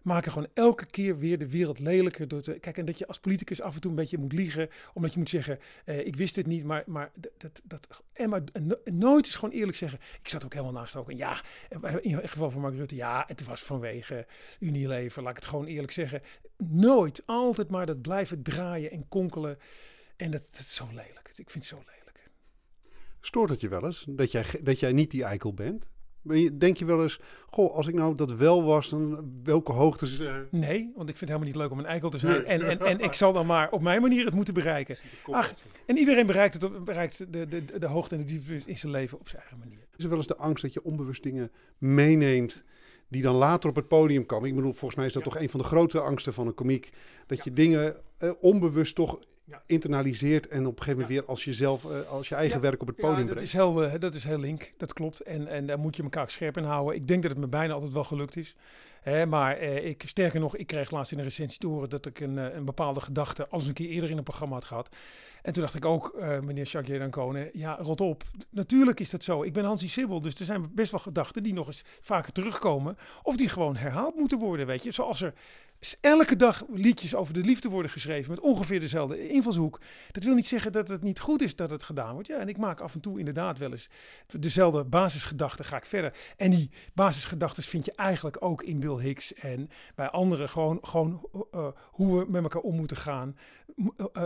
maken 0.03 0.33
gewoon 0.33 0.49
elke 0.55 0.87
keer 0.87 1.19
weer 1.19 1.39
de 1.39 1.49
wereld 1.49 1.79
lelijker. 1.79 2.29
Door 2.29 2.41
te, 2.41 2.53
kijk, 2.53 2.79
en 2.79 2.85
dat 2.85 2.99
je 2.99 3.07
als 3.07 3.19
politicus 3.19 3.61
af 3.61 3.75
en 3.75 3.81
toe 3.81 3.91
een 3.91 3.97
beetje 3.97 4.19
moet 4.19 4.33
liegen. 4.33 4.69
Omdat 4.93 5.13
je 5.13 5.19
moet 5.19 5.29
zeggen, 5.29 5.59
eh, 5.85 6.07
ik 6.07 6.17
wist 6.17 6.37
het 6.37 6.47
niet. 6.47 6.65
Maar, 6.65 6.83
maar, 6.87 7.11
dat, 7.37 7.61
dat, 7.65 8.03
en 8.13 8.29
maar 8.29 8.43
nooit 8.85 9.27
is 9.27 9.35
gewoon 9.35 9.55
eerlijk 9.55 9.77
zeggen. 9.77 9.99
Ik 10.23 10.29
zat 10.29 10.45
ook 10.45 10.53
helemaal 10.53 10.73
naast 10.73 10.97
ook. 10.97 11.11
En 11.11 11.17
ja, 11.17 11.41
in 12.01 12.15
het 12.15 12.31
geval 12.31 12.51
van 12.51 12.61
Mark 12.61 12.75
Rutte. 12.75 12.95
Ja, 12.95 13.25
het 13.27 13.45
was 13.45 13.63
vanwege 13.63 14.27
Unilever. 14.61 15.23
Laat 15.23 15.31
ik 15.31 15.37
het 15.37 15.47
gewoon 15.47 15.67
eerlijk 15.67 15.93
zeggen. 15.93 16.23
Nooit. 16.57 17.23
Altijd 17.27 17.69
maar 17.69 17.87
dat 17.87 18.03
blijven 18.03 18.43
draaien 18.43 18.91
en 18.91 19.09
konkelen. 19.09 19.59
En 20.17 20.31
dat, 20.31 20.47
dat 20.51 20.61
is 20.61 20.75
zo 20.75 20.87
lelijk. 20.87 21.31
Ik 21.35 21.51
vind 21.51 21.55
het 21.55 21.65
zo 21.65 21.77
lelijk. 21.77 22.03
Stoort 23.25 23.51
het 23.51 23.61
je 23.61 23.69
wel 23.69 23.85
eens 23.85 24.05
dat 24.09 24.33
jij, 24.33 24.45
dat 24.63 24.81
jij 24.81 24.93
niet 24.93 25.11
die 25.11 25.25
eikel 25.25 25.55
bent? 25.55 25.91
Denk 26.59 26.77
je 26.77 26.85
wel 26.85 27.03
eens, 27.03 27.21
goh, 27.51 27.75
als 27.75 27.87
ik 27.87 27.95
nou 27.95 28.15
dat 28.15 28.33
wel 28.33 28.65
was, 28.65 28.89
dan 28.89 29.33
welke 29.45 29.73
hoogtes... 29.73 30.21
Uh... 30.21 30.35
Nee, 30.51 30.93
want 30.95 31.09
ik 31.09 31.17
vind 31.17 31.21
het 31.21 31.29
helemaal 31.29 31.49
niet 31.49 31.57
leuk 31.57 31.71
om 31.71 31.79
een 31.79 31.87
eikel 31.87 32.11
te 32.11 32.19
zijn. 32.19 32.45
En, 32.45 32.61
en, 32.61 32.81
en 32.81 33.01
ik 33.01 33.15
zal 33.15 33.33
dan 33.33 33.47
maar 33.47 33.71
op 33.71 33.83
mijn 33.83 34.01
manier 34.01 34.25
het 34.25 34.35
moeten 34.35 34.55
bereiken. 34.55 34.97
Ach, 35.31 35.55
en 35.87 35.99
iedereen 35.99 36.27
bereikt, 36.27 36.63
het, 36.63 36.85
bereikt 36.85 37.33
de, 37.33 37.49
de, 37.49 37.79
de 37.79 37.87
hoogte 37.87 38.15
en 38.15 38.21
de 38.21 38.27
diepte 38.27 38.71
in 38.71 38.79
zijn 38.79 38.93
leven 38.93 39.19
op 39.19 39.29
zijn 39.29 39.41
eigen 39.41 39.59
manier. 39.59 39.87
Is 39.97 40.05
er 40.05 40.09
wel 40.11 40.19
eens 40.19 40.27
de 40.27 40.37
angst 40.37 40.63
dat 40.63 40.73
je 40.73 40.85
onbewust 40.85 41.23
dingen 41.23 41.51
meeneemt 41.79 42.65
die 43.09 43.23
dan 43.23 43.35
later 43.35 43.71
op 43.71 43.77
het 43.77 43.89
podium 43.89 44.27
komen? 44.27 44.49
Ik 44.49 44.55
bedoel, 44.55 44.73
volgens 44.73 44.95
mij 44.95 45.07
is 45.07 45.13
dat 45.13 45.23
toch 45.23 45.39
een 45.39 45.51
van 45.51 45.61
de 45.61 45.67
grote 45.67 46.01
angsten 46.01 46.35
van 46.35 46.47
een 46.47 46.55
komiek. 46.55 46.93
Dat 47.27 47.45
je 47.45 47.53
dingen 47.53 47.97
uh, 48.19 48.31
onbewust 48.41 48.95
toch 48.95 49.19
ja. 49.53 49.63
internaliseert 49.67 50.49
en 50.49 50.67
op 50.67 50.77
een 50.77 50.83
gegeven 50.83 51.01
moment 51.01 51.09
weer 51.09 51.25
als 51.29 51.45
jezelf, 51.45 51.85
uh, 51.85 52.11
als 52.11 52.29
je 52.29 52.35
eigen 52.35 52.61
werk 52.61 52.81
op 52.81 52.87
het 52.87 52.97
podium 52.97 53.27
ja, 53.27 53.35
dat 53.35 53.43
Is 53.43 53.53
heel, 53.53 53.85
uh, 53.85 53.93
dat 53.99 54.15
is 54.15 54.25
heel 54.25 54.39
link, 54.39 54.73
dat 54.77 54.93
klopt. 54.93 55.21
En, 55.21 55.47
en 55.47 55.67
daar 55.67 55.79
moet 55.79 55.97
je 55.97 56.03
elkaar 56.03 56.31
scherp 56.31 56.57
in 56.57 56.65
houden. 56.65 56.95
Ik 56.95 57.09
denk 57.09 57.23
dat 57.23 57.31
het 57.31 57.41
me 57.41 57.47
bijna 57.47 57.73
altijd 57.73 57.93
wel 57.93 58.05
gelukt 58.05 58.37
is. 58.37 58.57
Maar 59.29 59.63
uh, 59.63 59.87
ik, 59.87 60.03
sterker 60.07 60.41
nog, 60.41 60.57
ik 60.57 60.67
kreeg 60.67 60.91
laatst 60.91 61.13
in 61.13 61.19
een 61.19 61.25
recensie 61.25 61.59
te 61.59 61.67
horen 61.67 61.89
dat 61.89 62.07
ik 62.07 62.21
een, 62.21 62.37
een 62.37 62.65
bepaalde 62.65 63.01
gedachte 63.01 63.49
al 63.49 63.59
eens 63.59 63.69
een 63.69 63.75
keer 63.75 63.89
eerder 63.89 64.11
in 64.11 64.17
een 64.17 64.23
programma 64.23 64.55
had 64.55 64.65
gehad. 64.65 64.89
En 65.43 65.53
toen 65.53 65.63
dacht 65.63 65.75
ik 65.75 65.85
ook, 65.85 66.17
meneer 66.21 66.65
Jacques 66.65 66.99
Dancone, 66.99 67.51
ja, 67.53 67.79
rot 67.81 68.01
op. 68.01 68.23
Natuurlijk 68.51 69.01
is 69.01 69.11
dat 69.11 69.25
zo. 69.25 69.43
Ik 69.43 69.53
ben 69.53 69.65
Hansi 69.65 69.89
Sibbel, 69.89 70.21
dus 70.21 70.35
er 70.35 70.45
zijn 70.45 70.75
best 70.75 70.91
wel 70.91 71.01
gedachten 71.01 71.43
die 71.43 71.53
nog 71.53 71.67
eens 71.67 71.83
vaker 72.01 72.33
terugkomen. 72.33 72.97
Of 73.23 73.37
die 73.37 73.49
gewoon 73.49 73.77
herhaald 73.77 74.17
moeten 74.17 74.39
worden, 74.39 74.67
weet 74.67 74.83
je. 74.83 74.91
Zoals 74.91 75.23
er 75.23 75.35
elke 76.01 76.37
dag 76.37 76.65
liedjes 76.73 77.15
over 77.15 77.35
de 77.35 77.41
liefde 77.41 77.69
worden 77.69 77.91
geschreven 77.91 78.31
met 78.31 78.41
ongeveer 78.41 78.81
dezelfde 78.81 79.29
invalshoek. 79.29 79.81
Dat 80.13 80.25
wil 80.25 80.35
niet 80.35 80.47
zeggen 80.47 80.73
dat 80.73 80.89
het 80.89 81.03
niet 81.03 81.21
goed 81.21 81.43
is 81.43 81.57
dat 81.57 81.71
het 81.71 81.83
gedaan 81.83 82.13
wordt. 82.13 82.29
Ja, 82.29 82.39
en 82.39 82.49
ik 82.49 82.57
maak 82.57 82.81
af 82.81 82.95
en 82.95 83.01
toe 83.01 83.19
inderdaad 83.19 83.59
wel 83.59 83.73
eens 83.73 83.89
dezelfde 84.27 84.85
basisgedachten 84.85 85.65
ga 85.65 85.77
ik 85.77 85.87
verder. 85.87 86.15
En 86.37 86.51
die 86.51 86.71
basisgedachten 86.95 87.63
vind 87.63 87.85
je 87.85 87.93
eigenlijk 87.93 88.37
ook 88.41 88.63
in 88.63 88.81
Bill 88.93 89.05
Hicks 89.05 89.35
en 89.35 89.71
bij 89.95 90.11
anderen 90.11 90.49
gewoon, 90.49 90.79
gewoon 90.83 91.29
uh, 91.55 91.67
hoe 91.91 92.19
we 92.19 92.31
met 92.31 92.43
elkaar 92.43 92.63
om 92.63 92.77
moeten 92.77 92.97
gaan. 92.97 93.37
Uh, 93.77 94.23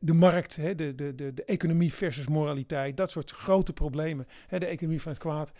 de 0.00 0.14
markt, 0.14 0.56
hè, 0.56 0.74
de, 0.74 0.94
de, 0.94 1.14
de, 1.14 1.34
de 1.34 1.44
economie 1.44 1.92
versus 1.92 2.26
moraliteit, 2.26 2.96
dat 2.96 3.10
soort 3.10 3.30
grote 3.30 3.72
problemen. 3.72 4.26
Hè, 4.46 4.58
de 4.58 4.66
economie 4.66 5.02
van 5.02 5.12
het 5.12 5.20
kwaad. 5.20 5.52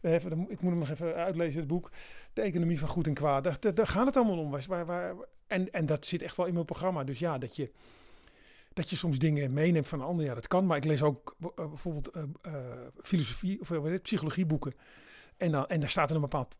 Even, 0.00 0.32
ik 0.32 0.60
moet 0.60 0.70
hem 0.70 0.78
nog 0.78 0.90
even 0.90 1.14
uitlezen, 1.14 1.58
het 1.58 1.68
boek. 1.68 1.90
De 2.32 2.42
economie 2.42 2.78
van 2.78 2.88
goed 2.88 3.06
en 3.06 3.14
kwaad. 3.14 3.44
Daar, 3.44 3.74
daar, 3.74 3.86
gaat 3.86 4.06
het 4.06 4.16
allemaal 4.16 4.38
om. 4.38 4.50
Waar, 4.50 4.86
waar, 4.86 5.14
en, 5.46 5.72
en 5.72 5.86
dat 5.86 6.06
zit 6.06 6.22
echt 6.22 6.36
wel 6.36 6.46
in 6.46 6.54
mijn 6.54 6.64
programma. 6.64 7.04
Dus 7.04 7.18
ja, 7.18 7.38
dat 7.38 7.56
je, 7.56 7.70
dat 8.72 8.90
je 8.90 8.96
soms 8.96 9.18
dingen 9.18 9.52
meeneemt 9.52 9.88
van 9.88 10.00
een 10.00 10.06
ander. 10.06 10.24
Ja, 10.24 10.34
dat 10.34 10.48
kan. 10.48 10.66
Maar 10.66 10.76
ik 10.76 10.84
lees 10.84 11.02
ook 11.02 11.36
bijvoorbeeld 11.54 12.16
uh, 12.16 12.22
uh, 12.46 12.54
filosofie 13.02 13.60
of 13.60 14.00
psychologieboeken. 14.02 14.74
En, 15.36 15.52
dan, 15.52 15.66
en 15.66 15.80
daar 15.80 15.88
staat 15.88 16.08
er 16.08 16.14
een 16.14 16.20
bepaald 16.22 16.54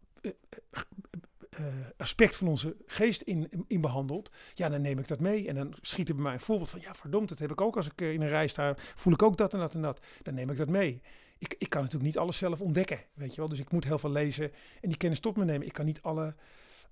aspect 1.97 2.37
van 2.37 2.49
onze 2.49 2.77
geest 2.87 3.23
in, 3.23 3.65
in, 3.67 3.81
behandeld. 3.81 4.31
Ja, 4.55 4.69
dan 4.69 4.83
neem 4.83 4.99
ik 4.99 5.09
dat 5.09 5.21
mee. 5.21 5.49
En 5.49 5.55
dan 5.55 5.75
schiet 5.81 6.09
er 6.09 6.15
bij 6.15 6.25
mij 6.25 6.33
een 6.33 6.41
voorbeeld 6.41 6.71
van... 6.71 6.81
Ja, 6.81 6.95
verdomd, 6.95 7.29
dat 7.29 7.39
heb 7.39 7.51
ik 7.51 7.61
ook 7.61 7.77
als 7.77 7.87
ik 7.87 8.01
in 8.01 8.23
een 8.23 8.29
rij 8.29 8.49
sta. 8.49 8.75
Voel 8.77 9.13
ik 9.13 9.23
ook 9.23 9.37
dat 9.37 9.55
en 9.55 9.61
dat 9.61 9.75
en 9.75 9.83
dat. 9.83 10.01
Dan 10.23 10.35
neem 10.35 10.51
ik 10.51 10.57
dat 10.57 10.69
mee 10.69 11.03
ik, 11.43 11.55
ik 11.59 11.71
kan 11.71 11.81
natuurlijk 11.81 12.07
niet 12.07 12.19
alles 12.19 12.37
zelf 12.37 12.61
ontdekken, 12.61 13.01
weet 13.15 13.35
je 13.35 13.41
wel. 13.41 13.49
Dus 13.49 13.59
ik 13.59 13.71
moet 13.71 13.85
heel 13.85 13.99
veel 13.99 14.11
lezen 14.11 14.53
en 14.81 14.89
die 14.89 14.97
kennis 14.97 15.21
tot 15.21 15.37
me 15.37 15.45
nemen. 15.45 15.67
Ik 15.67 15.73
kan 15.73 15.85
niet 15.85 16.03
alle, 16.03 16.35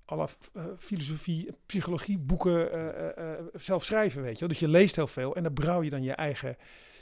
alle 0.05 0.29
uh, 0.57 0.65
filosofie, 0.79 1.49
psychologie 1.67 2.19
boeken 2.19 2.69
zelf 3.55 3.85
schrijven, 3.85 4.23
weet 4.23 4.33
je 4.33 4.39
wel. 4.39 4.49
Dus 4.49 4.59
je 4.59 4.69
leest 4.69 4.97
heel 4.97 5.07
veel 5.07 5.37
en 5.37 5.43
dan 5.43 5.53
brouw 5.53 5.83
je 5.83 5.91
dan 5.91 6.03
je 6.03 6.13
eigen 6.13 6.57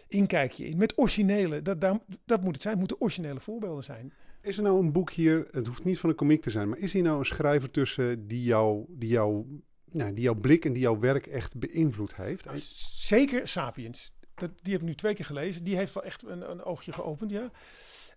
inkijkje 0.08 0.66
in. 0.66 0.76
Met 0.76 0.98
originele, 0.98 1.62
dat, 1.62 1.80
dat, 1.80 2.00
dat 2.24 2.42
moet 2.42 2.52
het 2.52 2.62
zijn, 2.62 2.78
moeten 2.78 3.00
originele 3.00 3.40
voorbeelden 3.40 3.84
zijn. 3.84 4.12
Is 4.40 4.56
er 4.56 4.62
nou 4.62 4.78
een 4.78 4.92
boek 4.92 5.10
hier, 5.10 5.46
het 5.50 5.66
hoeft 5.66 5.84
niet 5.84 5.98
van 5.98 6.10
een 6.10 6.16
komiek 6.16 6.42
te 6.42 6.50
zijn, 6.50 6.68
maar 6.68 6.78
is 6.78 6.92
hier 6.92 7.02
nou 7.02 7.18
een 7.18 7.24
schrijver 7.24 7.70
tussen 7.70 8.26
die, 8.26 8.42
jou, 8.42 8.84
die, 8.88 9.08
jou, 9.08 9.60
nou, 9.90 10.12
die 10.12 10.22
jouw 10.22 10.34
blik 10.34 10.64
en 10.64 10.72
die 10.72 10.82
jouw 10.82 10.98
werk 10.98 11.26
echt 11.26 11.58
beïnvloed 11.58 12.16
heeft? 12.16 12.48
Zeker 12.94 13.48
Sapiens 13.48 14.12
dat, 14.38 14.50
die 14.62 14.72
heb 14.72 14.80
ik 14.80 14.88
nu 14.88 14.94
twee 14.94 15.14
keer 15.14 15.24
gelezen. 15.24 15.64
Die 15.64 15.76
heeft 15.76 15.94
wel 15.94 16.02
echt 16.02 16.22
een, 16.22 16.50
een 16.50 16.62
oogje 16.62 16.92
geopend, 16.92 17.30
ja. 17.30 17.50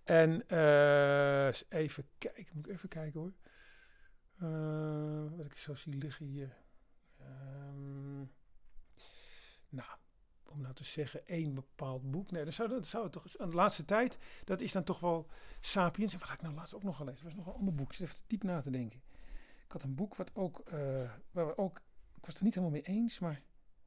En 0.04 0.44
uh, 0.48 1.52
even 1.68 2.04
kijken, 2.18 2.46
moet 2.52 2.66
ik 2.66 2.72
even 2.72 2.88
kijken 2.88 3.20
hoor. 3.20 3.32
Uh, 4.42 5.36
wat 5.36 5.46
ik 5.46 5.56
zo 5.56 5.74
zie 5.74 5.94
liggen 5.94 6.26
hier. 6.26 6.56
Um, 7.20 8.30
nou, 9.68 9.88
om 10.52 10.60
nou 10.60 10.74
te 10.74 10.84
zeggen, 10.84 11.26
één 11.26 11.54
bepaald 11.54 12.10
boek. 12.10 12.30
Nee, 12.30 12.44
dat 12.44 12.54
zou, 12.54 12.68
dat 12.68 12.86
zou 12.86 13.02
het 13.02 13.12
toch. 13.12 13.24
De 13.24 13.46
laatste 13.46 13.84
tijd, 13.84 14.18
dat 14.44 14.60
is 14.60 14.72
dan 14.72 14.84
toch 14.84 15.00
wel 15.00 15.26
Sapiens. 15.60 16.12
En 16.12 16.18
wat 16.18 16.28
had 16.28 16.36
ik 16.36 16.42
nou 16.42 16.54
laatst 16.54 16.74
ook 16.74 16.82
nog 16.82 16.96
gelezen? 16.96 17.18
Er 17.18 17.24
was 17.24 17.34
nog 17.34 17.46
een 17.46 17.58
ander 17.58 17.74
boek. 17.74 17.90
Ik 17.90 17.96
zit 17.96 18.06
even 18.06 18.20
diep 18.26 18.42
na 18.42 18.60
te 18.60 18.70
denken. 18.70 19.02
Ik 19.64 19.72
had 19.72 19.82
een 19.82 19.94
boek 19.94 20.16
wat 20.16 20.30
ook, 20.34 20.62
uh, 20.66 20.74
waar 21.30 21.46
we 21.46 21.58
ook. 21.58 21.76
Ik 22.16 22.28
was 22.28 22.28
het 22.28 22.36
er 22.36 22.44
niet 22.44 22.54
helemaal 22.54 22.80
mee 22.80 22.96
eens, 22.96 23.18
maar 23.18 23.42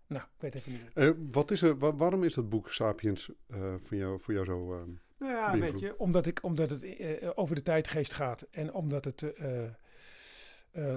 nou, 0.08 0.24
ik 0.24 0.42
weet 0.42 0.56
even 0.56 0.72
niet. 0.72 0.82
Uh, 0.94 1.12
wat 1.32 1.52
is 1.52 1.62
er, 1.62 1.78
wa 1.78 1.96
waarom 1.96 2.24
is 2.24 2.34
dat 2.34 2.50
boek 2.50 2.72
Sapiens 2.72 3.30
uh, 3.48 3.76
voor, 3.82 3.98
jou, 3.98 4.22
voor 4.22 4.34
jou 4.34 4.46
zo. 4.46 4.74
Uh, 4.74 4.84
nou 5.18 5.34
ja, 5.34 5.60
weet 5.60 5.80
je, 5.80 6.00
omdat, 6.00 6.26
ik, 6.26 6.44
omdat 6.44 6.70
het 6.70 7.36
over 7.36 7.56
de 7.56 7.62
tijdgeest 7.62 8.14
gaat 8.14 8.42
en 8.42 8.74
omdat 8.74 9.06
het 9.06 9.22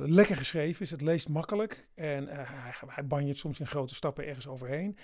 lekker 0.04 0.36
geschreven 0.36 0.82
is. 0.82 0.90
Het 0.90 1.00
leest 1.00 1.28
makkelijk 1.28 1.88
en 1.94 2.26
hij, 2.26 2.72
hij 2.86 3.06
banjert 3.06 3.38
soms 3.38 3.60
in 3.60 3.66
grote 3.66 3.94
stappen 3.94 4.26
ergens 4.26 4.48
overheen. 4.48 4.98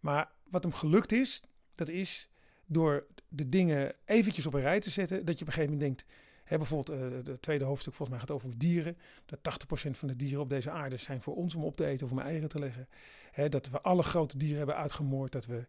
Maar 0.00 0.30
wat 0.48 0.62
hem 0.62 0.72
gelukt 0.72 1.12
is, 1.12 1.42
Dat 1.74 1.88
is 1.88 2.28
door 2.66 3.06
de 3.28 3.48
dingen 3.48 3.94
eventjes 4.04 4.46
op 4.46 4.54
een 4.54 4.60
rij 4.60 4.80
te 4.80 4.90
zetten, 4.90 5.24
dat 5.24 5.38
je 5.38 5.40
op 5.40 5.46
een 5.46 5.52
gegeven 5.52 5.72
moment 5.72 5.80
denkt, 5.80 6.04
hè, 6.44 6.56
bijvoorbeeld 6.56 7.00
uh, 7.00 7.32
het 7.32 7.42
tweede 7.42 7.64
hoofdstuk 7.64 7.94
volgens 7.94 8.18
mij 8.18 8.26
gaat 8.26 8.36
over 8.36 8.58
dieren, 8.58 8.96
dat 9.26 9.38
80% 9.86 9.90
van 9.90 10.08
de 10.08 10.16
dieren 10.16 10.40
op 10.40 10.48
deze 10.48 10.70
aarde 10.70 10.96
zijn 10.96 11.22
voor 11.22 11.34
ons 11.34 11.54
om 11.54 11.64
op 11.64 11.76
te 11.76 11.86
eten 11.86 12.06
of 12.06 12.12
om 12.12 12.18
eieren 12.18 12.48
te 12.48 12.58
leggen. 12.58 12.88
Hè, 13.30 13.48
dat 13.48 13.68
we 13.68 13.80
alle 13.80 14.02
grote 14.02 14.38
dieren 14.38 14.56
hebben 14.56 14.76
uitgemoord, 14.76 15.32
dat 15.32 15.46
we, 15.46 15.66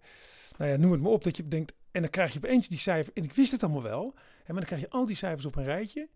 nou 0.58 0.72
ja, 0.72 0.78
noem 0.78 0.92
het 0.92 1.02
maar 1.02 1.12
op, 1.12 1.24
dat 1.24 1.38
je 1.38 1.48
denkt, 1.48 1.74
en 1.92 2.02
dan 2.02 2.10
krijg 2.10 2.34
je 2.34 2.38
opeens 2.38 2.68
die 2.68 2.78
cijfer, 2.78 3.14
en 3.14 3.24
ik 3.24 3.34
wist 3.34 3.52
het 3.52 3.64
allemaal 3.64 3.82
wel, 3.82 4.14
hè, 4.16 4.54
maar 4.54 4.56
dan 4.56 4.66
krijg 4.66 4.82
je 4.82 4.90
al 4.90 5.06
die 5.06 5.16
cijfers 5.16 5.46
op 5.46 5.56
een 5.56 5.64
rijtje, 5.64 6.10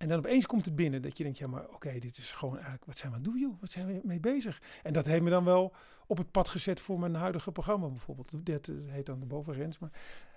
en 0.00 0.08
dan 0.08 0.18
opeens 0.18 0.46
komt 0.46 0.64
het 0.64 0.76
binnen 0.76 1.02
dat 1.02 1.16
je 1.18 1.22
denkt, 1.22 1.38
ja, 1.38 1.46
maar 1.46 1.68
oké, 1.68 1.98
dit 1.98 2.18
is 2.18 2.32
gewoon 2.32 2.54
eigenlijk, 2.54 2.84
wat 2.84 2.98
zijn 2.98 3.12
we 3.12 3.16
aan 3.16 3.22
doen, 3.22 3.38
joh? 3.38 3.60
Wat 3.60 3.70
zijn 3.70 3.86
we 3.86 4.00
mee 4.02 4.20
bezig? 4.20 4.62
En 4.82 4.92
dat 4.92 5.06
heeft 5.06 5.22
me 5.22 5.30
dan 5.30 5.44
wel 5.44 5.74
op 6.06 6.16
het 6.16 6.30
pad 6.30 6.48
gezet 6.48 6.80
voor 6.80 6.98
mijn 6.98 7.14
huidige 7.14 7.52
programma 7.52 7.88
bijvoorbeeld. 7.88 8.28
Dat 8.46 8.70
heet 8.86 9.06
dan 9.06 9.20
de 9.20 9.26
bovengrens. 9.26 9.78
Maar, 9.78 9.90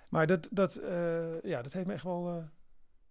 maar 0.08 0.26
dat, 0.26 0.48
dat, 0.50 0.80
uh, 0.80 1.42
ja, 1.42 1.62
dat 1.62 1.72
heeft 1.72 1.86
me 1.86 1.92
echt 1.92 2.04
wel, 2.04 2.36
uh, 2.36 2.44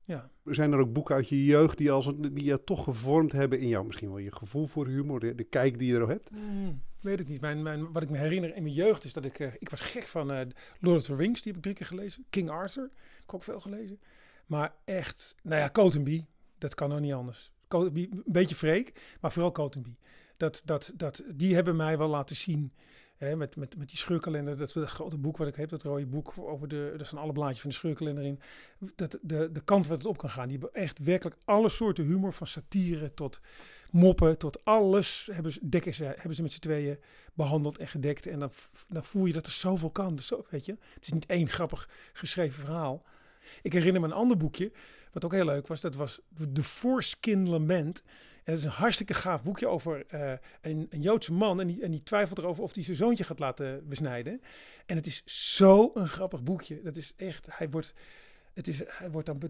ja. 0.03 0.29
Zijn 0.45 0.71
er 0.71 0.79
ook 0.79 0.93
boeken 0.93 1.15
uit 1.15 1.29
je 1.29 1.45
jeugd 1.45 1.77
die, 1.77 1.91
als, 1.91 2.11
die 2.17 2.43
je 2.43 2.63
toch 2.63 2.83
gevormd 2.83 3.31
hebben 3.31 3.59
in 3.59 3.67
jou? 3.67 3.85
Misschien 3.85 4.09
wel 4.09 4.17
je 4.17 4.31
gevoel 4.31 4.67
voor 4.67 4.87
humor, 4.87 5.19
de, 5.19 5.35
de 5.35 5.43
kijk 5.43 5.79
die 5.79 5.87
je 5.87 5.95
erop 5.95 6.09
hebt? 6.09 6.31
Mm, 6.31 6.81
weet 7.01 7.19
ik 7.19 7.27
niet. 7.27 7.41
Mijn, 7.41 7.61
mijn, 7.61 7.91
wat 7.91 8.03
ik 8.03 8.09
me 8.09 8.17
herinner 8.17 8.55
in 8.55 8.63
mijn 8.63 8.75
jeugd 8.75 9.03
is 9.03 9.13
dat 9.13 9.25
ik, 9.25 9.39
uh, 9.39 9.53
ik 9.57 9.69
was 9.69 9.81
gek 9.81 10.03
van 10.03 10.27
Lord 10.79 10.99
of 10.99 11.03
the 11.03 11.15
Rings. 11.15 11.41
Die 11.41 11.51
heb 11.51 11.55
ik 11.55 11.61
drie 11.61 11.75
keer 11.75 11.97
gelezen. 11.97 12.25
King 12.29 12.49
Arthur, 12.49 12.85
ik 12.93 13.21
heb 13.25 13.35
ook 13.35 13.43
veel 13.43 13.59
gelezen. 13.59 13.99
Maar 14.45 14.73
echt, 14.85 15.35
nou 15.43 15.61
ja, 15.61 15.69
Cotenby, 15.69 16.25
dat 16.63 16.75
kan 16.75 16.93
ook 16.93 16.99
niet 16.99 17.13
anders. 17.13 17.51
Een 17.67 18.23
beetje 18.25 18.55
freak, 18.55 18.91
maar 19.21 19.31
vooral 19.31 19.51
Cotenby. 19.51 19.95
Dat, 20.37 20.61
dat, 20.65 20.93
dat, 20.95 21.23
die 21.33 21.55
hebben 21.55 21.75
mij 21.75 21.97
wel 21.97 22.07
laten 22.07 22.35
zien. 22.35 22.73
Hè, 23.17 23.35
met, 23.35 23.55
met, 23.55 23.77
met 23.77 23.89
die 23.89 23.97
scheurkalender, 23.97 24.57
dat, 24.57 24.73
dat 24.73 24.89
grote 24.89 25.17
boek 25.17 25.37
wat 25.37 25.47
ik 25.47 25.55
heb, 25.55 25.69
dat 25.69 25.83
rode 25.83 26.05
boek 26.05 26.33
over 26.37 26.67
de. 26.67 26.95
Er 26.99 27.05
zijn 27.05 27.21
alle 27.21 27.31
blaadjes 27.31 27.61
van 27.61 27.69
de 27.69 27.75
scheurkalender 27.75 28.23
in. 28.23 28.39
Dat, 28.95 29.17
de, 29.21 29.51
de 29.51 29.61
kant 29.63 29.87
waar 29.87 29.97
het 29.97 30.05
op 30.05 30.17
kan 30.17 30.29
gaan. 30.29 30.47
Die 30.47 30.71
echt 30.71 30.99
werkelijk 30.99 31.37
alle 31.45 31.69
soorten 31.69 32.05
humor, 32.05 32.33
van 32.33 32.47
satire 32.47 33.13
tot 33.13 33.39
moppen, 33.91 34.37
tot 34.37 34.65
alles 34.65 35.29
hebben 35.31 35.51
ze, 35.51 35.59
dekken 35.69 35.93
ze, 35.93 36.03
hebben 36.03 36.35
ze 36.35 36.41
met 36.41 36.51
z'n 36.51 36.59
tweeën 36.59 36.99
behandeld 37.33 37.77
en 37.77 37.87
gedekt. 37.87 38.27
En 38.27 38.39
dan, 38.39 38.51
dan 38.87 39.03
voel 39.03 39.25
je 39.25 39.33
dat 39.33 39.45
er 39.45 39.51
zoveel 39.51 39.89
kan. 39.89 40.15
Dus 40.15 40.31
weet 40.49 40.65
je? 40.65 40.77
Het 40.93 41.05
is 41.05 41.11
niet 41.11 41.25
één 41.25 41.49
grappig 41.49 41.89
geschreven 42.13 42.65
verhaal. 42.65 43.03
Ik 43.61 43.73
herinner 43.73 44.01
me 44.01 44.07
een 44.07 44.13
ander 44.13 44.37
boekje. 44.37 44.71
Wat 45.13 45.25
ook 45.25 45.33
heel 45.33 45.45
leuk 45.45 45.67
was, 45.67 45.81
dat 45.81 45.95
was 45.95 46.19
The 46.53 46.63
Foreskin 46.63 47.49
Lament. 47.49 48.03
En 48.43 48.51
dat 48.53 48.57
is 48.57 48.63
een 48.63 48.71
hartstikke 48.71 49.13
gaaf 49.13 49.43
boekje 49.43 49.67
over 49.67 50.05
uh, 50.13 50.31
een, 50.61 50.87
een, 50.89 51.01
Joodse 51.01 51.33
man. 51.33 51.59
En 51.59 51.67
die, 51.67 51.81
en 51.81 51.91
die 51.91 52.03
twijfelt 52.03 52.37
erover 52.37 52.63
of 52.63 52.75
hij 52.75 52.83
zijn 52.83 52.97
zoontje 52.97 53.23
gaat 53.23 53.39
laten 53.39 53.87
besnijden. 53.87 54.41
En 54.85 54.95
het 54.95 55.05
is 55.05 55.23
zo 55.25 55.91
een 55.93 56.07
grappig 56.07 56.43
boekje. 56.43 56.81
Dat 56.81 56.95
is 56.95 57.13
echt, 57.15 57.47
hij 57.49 57.69
wordt, 57.69 57.93
het 58.53 58.67
is, 58.67 58.81
hij 58.87 59.11
wordt, 59.11 59.27
dan, 59.27 59.41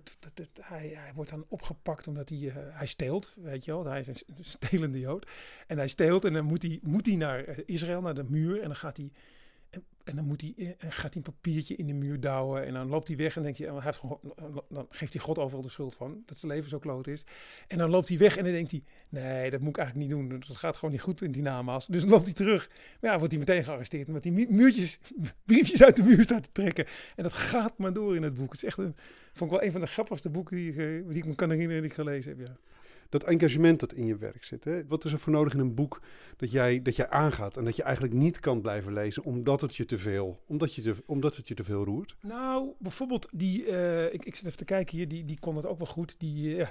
hij, 0.62 0.88
hij 0.96 1.12
wordt 1.16 1.30
dan 1.30 1.46
opgepakt 1.48 2.08
omdat 2.08 2.30
hij, 2.30 2.38
uh, 2.38 2.54
hij 2.56 2.88
steelt. 2.88 3.34
Weet 3.36 3.66
je 3.66 3.72
wel, 3.72 3.86
hij 3.86 4.00
is 4.00 4.08
een 4.08 4.36
stelende 4.42 5.00
Jood. 5.00 5.28
En 5.68 5.78
hij 5.78 5.88
steelt 5.88 6.26
en 6.26 6.34
dan 6.34 6.46
moet 6.46 6.62
hij, 6.62 6.80
moet 6.82 7.06
hij 7.06 7.16
naar 7.16 7.44
eh, 7.44 7.58
Israël, 7.66 8.02
naar 8.02 8.16
de 8.16 8.24
muur. 8.24 8.62
En 8.62 8.68
dan 8.68 8.76
gaat 8.76 8.98
hij 8.98 9.12
en 10.04 10.16
dan 10.16 10.26
moet 10.26 10.42
hij, 10.42 10.54
en 10.58 10.76
eh, 10.80 10.88
gaat 10.90 11.14
hij 11.14 11.24
een 11.26 11.34
papiertje 11.34 11.76
in 11.76 11.88
de 11.88 11.94
muur 11.94 12.20
douwen. 12.20 12.66
En 12.66 12.74
dan 12.74 12.90
loopt 12.90 13.08
hij 13.08 13.18
weg 13.18 13.36
en 13.36 13.44
denkt 13.44 13.58
hij, 13.58 13.68
hij 13.68 13.80
heeft 13.82 13.98
gewoon, 13.98 14.20
dan 14.70 14.88
geeft 14.90 15.14
hij 15.14 15.22
God 15.22 15.40
overal 15.40 15.62
de 15.62 15.70
schuld 15.70 15.96
van. 15.96 16.24
Dat 16.26 16.38
zijn 16.38 16.52
leven 16.52 16.70
zo 16.70 16.80
kloot 16.80 17.08
is. 17.08 17.26
En 17.68 17.78
dan 17.78 17.90
loopt 17.90 18.08
hij 18.08 18.18
weg 18.18 18.38
en 18.38 18.44
dan 18.44 18.54
denkt 18.54 18.72
hij, 18.72 18.84
nee, 19.10 19.50
dat 19.50 19.60
moet 19.60 19.70
ik 19.70 19.78
eigenlijk 19.78 20.10
niet 20.10 20.30
doen. 20.30 20.40
Dat 20.40 20.58
gaat 20.58 20.76
gewoon 20.76 20.92
niet 20.92 21.02
goed 21.02 21.22
in 21.22 21.32
die 21.32 21.42
namaals. 21.42 21.88
Dus 21.88 22.02
dan 22.02 22.10
loopt 22.10 22.26
hij 22.26 22.34
terug. 22.34 22.70
Maar 23.00 23.12
ja, 23.12 23.18
wordt 23.18 23.34
hij 23.34 23.42
meteen 23.46 23.64
gearresteerd. 23.64 24.08
Omdat 24.08 24.24
die 24.24 24.50
muurtjes, 24.50 25.00
briefjes 25.46 25.84
uit 25.84 25.96
de 25.96 26.04
muur 26.04 26.24
staat 26.24 26.44
te 26.44 26.52
trekken. 26.52 26.86
En 27.16 27.24
dat 27.24 27.34
gaat 27.34 27.78
maar 27.78 27.94
door 27.94 28.16
in 28.16 28.24
het 28.24 28.34
boek. 28.34 28.52
Het 28.52 28.64
is 28.64 28.64
echt 28.64 28.78
een, 28.78 28.96
vond 29.34 29.52
ik 29.52 29.58
wel 29.58 29.66
een 29.66 29.72
van 29.72 29.82
de 29.82 29.88
grappigste 29.88 30.30
boeken 30.30 30.56
die 30.56 30.70
ik, 30.72 30.78
eh, 30.78 31.08
die 31.08 31.18
ik 31.18 31.26
me 31.26 31.36
kan 31.36 31.50
herinneren 31.50 31.82
die 31.82 31.92
ik 31.92 31.98
gelezen 31.98 32.38
heb. 32.38 32.48
Ja 32.48 32.58
dat 33.14 33.24
engagement 33.24 33.80
dat 33.80 33.94
in 33.94 34.06
je 34.06 34.18
werk 34.18 34.44
zit. 34.44 34.64
Hè? 34.64 34.88
Wat 34.88 35.06
is 35.06 35.12
er 35.12 35.20
voor 35.20 35.34
nodig 35.34 35.54
in 35.54 35.60
een 35.60 35.74
boek 35.74 36.02
dat 36.38 36.52
jij, 36.52 36.82
dat 36.82 36.96
jij 36.96 37.10
aangaat 37.10 37.58
en 37.58 37.64
dat 37.64 37.76
je 37.76 37.84
eigenlijk 37.84 38.14
niet 38.14 38.40
kan 38.40 38.62
blijven 38.62 38.94
lezen 38.94 39.24
omdat 39.24 39.62
het 39.62 39.76
je 39.76 39.86
te 39.86 39.98
veel, 39.98 40.44
omdat 40.48 40.76
je 40.76 40.82
te, 40.82 40.96
omdat 41.06 41.36
het 41.36 41.48
je 41.48 41.54
te 41.54 41.64
veel 41.64 41.84
roert? 41.84 42.16
Nou, 42.22 42.72
bijvoorbeeld 42.80 43.28
die, 43.32 43.66
uh, 43.66 44.14
ik, 44.14 44.26
ik 44.26 44.36
zit 44.36 44.46
even 44.46 44.58
te 44.58 44.66
kijken 44.66 44.98
hier, 44.98 45.08
die, 45.08 45.26
die 45.26 45.40
kon 45.40 45.56
het 45.56 45.66
ook 45.66 45.78
wel 45.78 45.88
goed. 45.88 46.16
Die 46.18 46.56
uh, 46.56 46.68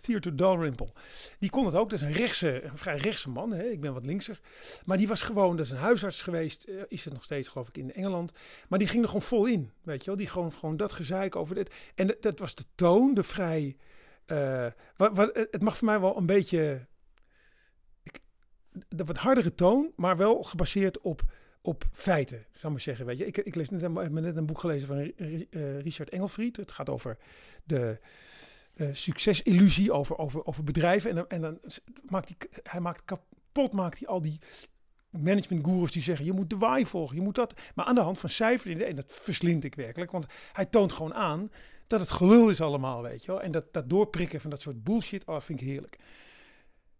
Theater 0.00 0.36
Dalrymple, 0.36 0.92
die 1.38 1.50
kon 1.50 1.66
het 1.66 1.74
ook. 1.74 1.90
Dat 1.90 2.00
is 2.00 2.06
een 2.06 2.12
rechtse, 2.12 2.62
vrij 2.74 2.96
rechtse 2.96 3.30
man. 3.30 3.52
Hè? 3.52 3.64
Ik 3.64 3.80
ben 3.80 3.94
wat 3.94 4.06
linkser, 4.06 4.40
maar 4.84 4.96
die 4.96 5.08
was 5.08 5.22
gewoon, 5.22 5.56
dat 5.56 5.66
is 5.66 5.72
een 5.72 5.78
huisarts 5.78 6.22
geweest, 6.22 6.68
uh, 6.68 6.82
is 6.88 7.04
het 7.04 7.12
nog 7.12 7.24
steeds 7.24 7.48
geloof 7.48 7.68
ik 7.68 7.76
in 7.76 7.92
Engeland. 7.92 8.32
Maar 8.68 8.78
die 8.78 8.88
ging 8.88 9.02
er 9.02 9.08
gewoon 9.08 9.22
vol 9.22 9.46
in, 9.46 9.70
weet 9.82 10.00
je 10.00 10.06
wel. 10.06 10.16
Die 10.16 10.28
gewoon, 10.28 10.52
gewoon 10.52 10.76
dat 10.76 10.92
gezeik 10.92 11.36
over 11.36 11.54
dit. 11.54 11.74
En 11.94 12.06
dat, 12.06 12.22
dat 12.22 12.38
was 12.38 12.54
de 12.54 12.64
toon, 12.74 13.14
de 13.14 13.22
vrij 13.22 13.76
wat, 14.96 15.16
wat, 15.16 15.48
het 15.50 15.62
mag 15.62 15.76
voor 15.76 15.86
mij 15.86 16.00
wel 16.00 16.16
een 16.16 16.26
beetje. 16.26 16.86
Ik, 18.02 18.20
de 18.88 19.04
wat 19.04 19.16
hardere 19.16 19.54
toon, 19.54 19.92
maar 19.96 20.16
wel 20.16 20.42
gebaseerd 20.42 21.00
op, 21.00 21.22
op 21.60 21.84
feiten, 21.92 22.46
zou 22.52 22.72
maar 22.72 22.82
zeggen. 22.82 23.06
Weet 23.06 23.18
je, 23.18 23.26
ik, 23.26 23.36
ik 23.36 23.54
lees 23.54 23.68
net, 23.68 23.80
heb 23.80 24.10
net 24.10 24.36
een 24.36 24.46
boek 24.46 24.60
gelezen 24.60 24.86
van 24.88 24.98
uh, 24.98 25.80
Richard 25.80 26.08
Engelfried. 26.08 26.56
Het 26.56 26.72
gaat 26.72 26.88
over 26.88 27.18
de 27.64 27.98
uh, 28.76 28.88
succesillusie, 28.92 29.92
over, 29.92 30.18
over, 30.46 30.64
bedrijven. 30.64 31.10
En, 31.10 31.28
en 31.28 31.40
dan 31.40 31.60
maakt 32.08 32.28
hij, 32.28 32.60
hij 32.62 32.80
maakt 32.80 33.04
kapot, 33.04 33.72
maakt 33.72 33.98
hij 33.98 34.08
al 34.08 34.20
die 34.20 34.38
managementgoeroes 35.10 35.92
die 35.92 36.02
zeggen: 36.02 36.24
je 36.24 36.32
moet 36.32 36.50
de 36.50 36.56
waai 36.56 36.86
volgen, 36.86 37.16
je 37.16 37.22
moet 37.22 37.34
dat. 37.34 37.60
Maar 37.74 37.84
aan 37.84 37.94
de 37.94 38.00
hand 38.00 38.18
van 38.18 38.28
cijfers, 38.28 38.82
en 38.82 38.96
dat 38.96 39.12
verslind 39.12 39.64
ik 39.64 39.74
werkelijk, 39.74 40.10
want 40.10 40.26
hij 40.52 40.64
toont 40.64 40.92
gewoon 40.92 41.14
aan 41.14 41.48
dat 41.86 42.00
het 42.00 42.10
gelul 42.10 42.48
is 42.48 42.60
allemaal, 42.60 43.02
weet 43.02 43.24
je 43.24 43.32
wel. 43.32 43.42
En 43.42 43.52
dat, 43.52 43.72
dat 43.72 43.90
doorprikken 43.90 44.40
van 44.40 44.50
dat 44.50 44.60
soort 44.60 44.84
bullshit, 44.84 45.26
oh, 45.26 45.40
vind 45.40 45.60
ik 45.60 45.66
heerlijk. 45.66 45.98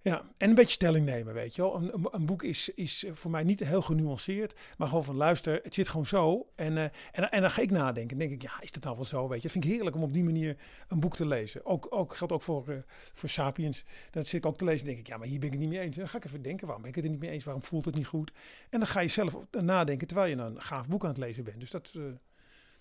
Ja, 0.04 0.24
en 0.36 0.48
een 0.48 0.54
beetje 0.54 0.72
stelling 0.72 1.06
nemen, 1.06 1.34
weet 1.34 1.54
je 1.54 1.62
wel. 1.62 1.74
Een, 1.74 2.08
een, 2.10 2.26
boek 2.26 2.42
is, 2.42 2.68
is 2.68 3.04
voor 3.12 3.30
mij 3.30 3.44
niet 3.44 3.60
heel 3.60 3.82
genuanceerd, 3.82 4.54
maar 4.76 4.88
gewoon 4.88 5.04
van 5.04 5.16
luister, 5.16 5.60
het 5.62 5.74
zit 5.74 5.88
gewoon 5.88 6.06
zo. 6.06 6.48
En, 6.54 6.72
uh, 6.72 6.82
en, 6.82 7.30
en 7.30 7.40
dan 7.40 7.50
ga 7.50 7.62
ik 7.62 7.70
nadenken. 7.70 8.18
Dan 8.18 8.28
denk 8.28 8.42
ik, 8.42 8.42
ja, 8.42 8.60
is 8.60 8.72
dat 8.72 8.82
nou 8.82 8.96
wel 8.96 9.04
zo, 9.04 9.28
weet 9.28 9.36
je. 9.36 9.42
Dat 9.42 9.52
vind 9.52 9.64
ik 9.64 9.70
heerlijk 9.70 9.96
om 9.96 10.02
op 10.02 10.12
die 10.12 10.24
manier 10.24 10.56
een 10.88 11.00
boek 11.00 11.16
te 11.16 11.26
lezen. 11.26 11.66
Ook, 11.66 11.86
ook 11.90 12.14
geldt 12.14 12.32
ook 12.32 12.42
voor, 12.42 12.64
uh, 12.68 12.76
voor 13.12 13.28
Sapiens. 13.28 13.84
Dat 14.10 14.26
zit 14.26 14.44
ik 14.44 14.46
ook 14.46 14.58
te 14.58 14.64
lezen 14.64 14.86
denk 14.86 14.98
ik, 14.98 15.06
ja, 15.06 15.16
maar 15.16 15.26
hier 15.26 15.38
ben 15.38 15.46
ik 15.46 15.52
het 15.52 15.62
niet 15.62 15.70
mee 15.70 15.80
eens. 15.80 15.96
En 15.96 16.02
dan 16.02 16.10
ga 16.10 16.16
ik 16.16 16.24
even 16.24 16.42
denken, 16.42 16.64
waarom 16.64 16.82
ben 16.82 16.90
ik 16.90 16.96
het 16.96 17.04
er 17.04 17.10
niet 17.10 17.20
mee 17.20 17.30
eens? 17.30 17.44
Waarom 17.44 17.62
voelt 17.62 17.84
het 17.84 17.94
niet 17.94 18.06
goed? 18.06 18.32
En 18.70 18.78
dan 18.78 18.88
ga 18.88 19.00
je 19.00 19.08
zelf 19.08 19.34
nadenken 19.50 20.06
terwijl 20.06 20.36
je 20.36 20.42
een 20.42 20.60
gaaf 20.60 20.88
boek 20.88 21.02
aan 21.02 21.08
het 21.08 21.18
lezen 21.18 21.44
bent. 21.44 21.60
Dus 21.60 21.70
dat... 21.70 21.92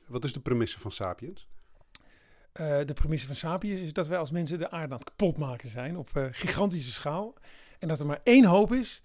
Wat 0.07 0.23
is 0.23 0.33
de 0.33 0.39
premisse 0.39 0.79
van 0.79 0.91
Sapiens? 0.91 1.47
Uh, 2.59 2.85
de 2.85 2.93
premisse 2.93 3.25
van 3.25 3.35
Sapiens 3.35 3.79
is 3.79 3.93
dat 3.93 4.07
wij 4.07 4.17
als 4.17 4.31
mensen 4.31 4.57
de 4.57 4.71
aarde 4.71 4.93
aan 4.93 4.99
het 4.99 5.09
kapot 5.09 5.37
maken 5.37 5.69
zijn 5.69 5.97
op 5.97 6.09
uh, 6.17 6.25
gigantische 6.31 6.91
schaal. 6.91 7.33
En 7.79 7.87
dat 7.87 7.99
er 7.99 8.05
maar 8.05 8.21
één 8.23 8.45
hoop 8.45 8.73
is. 8.73 9.01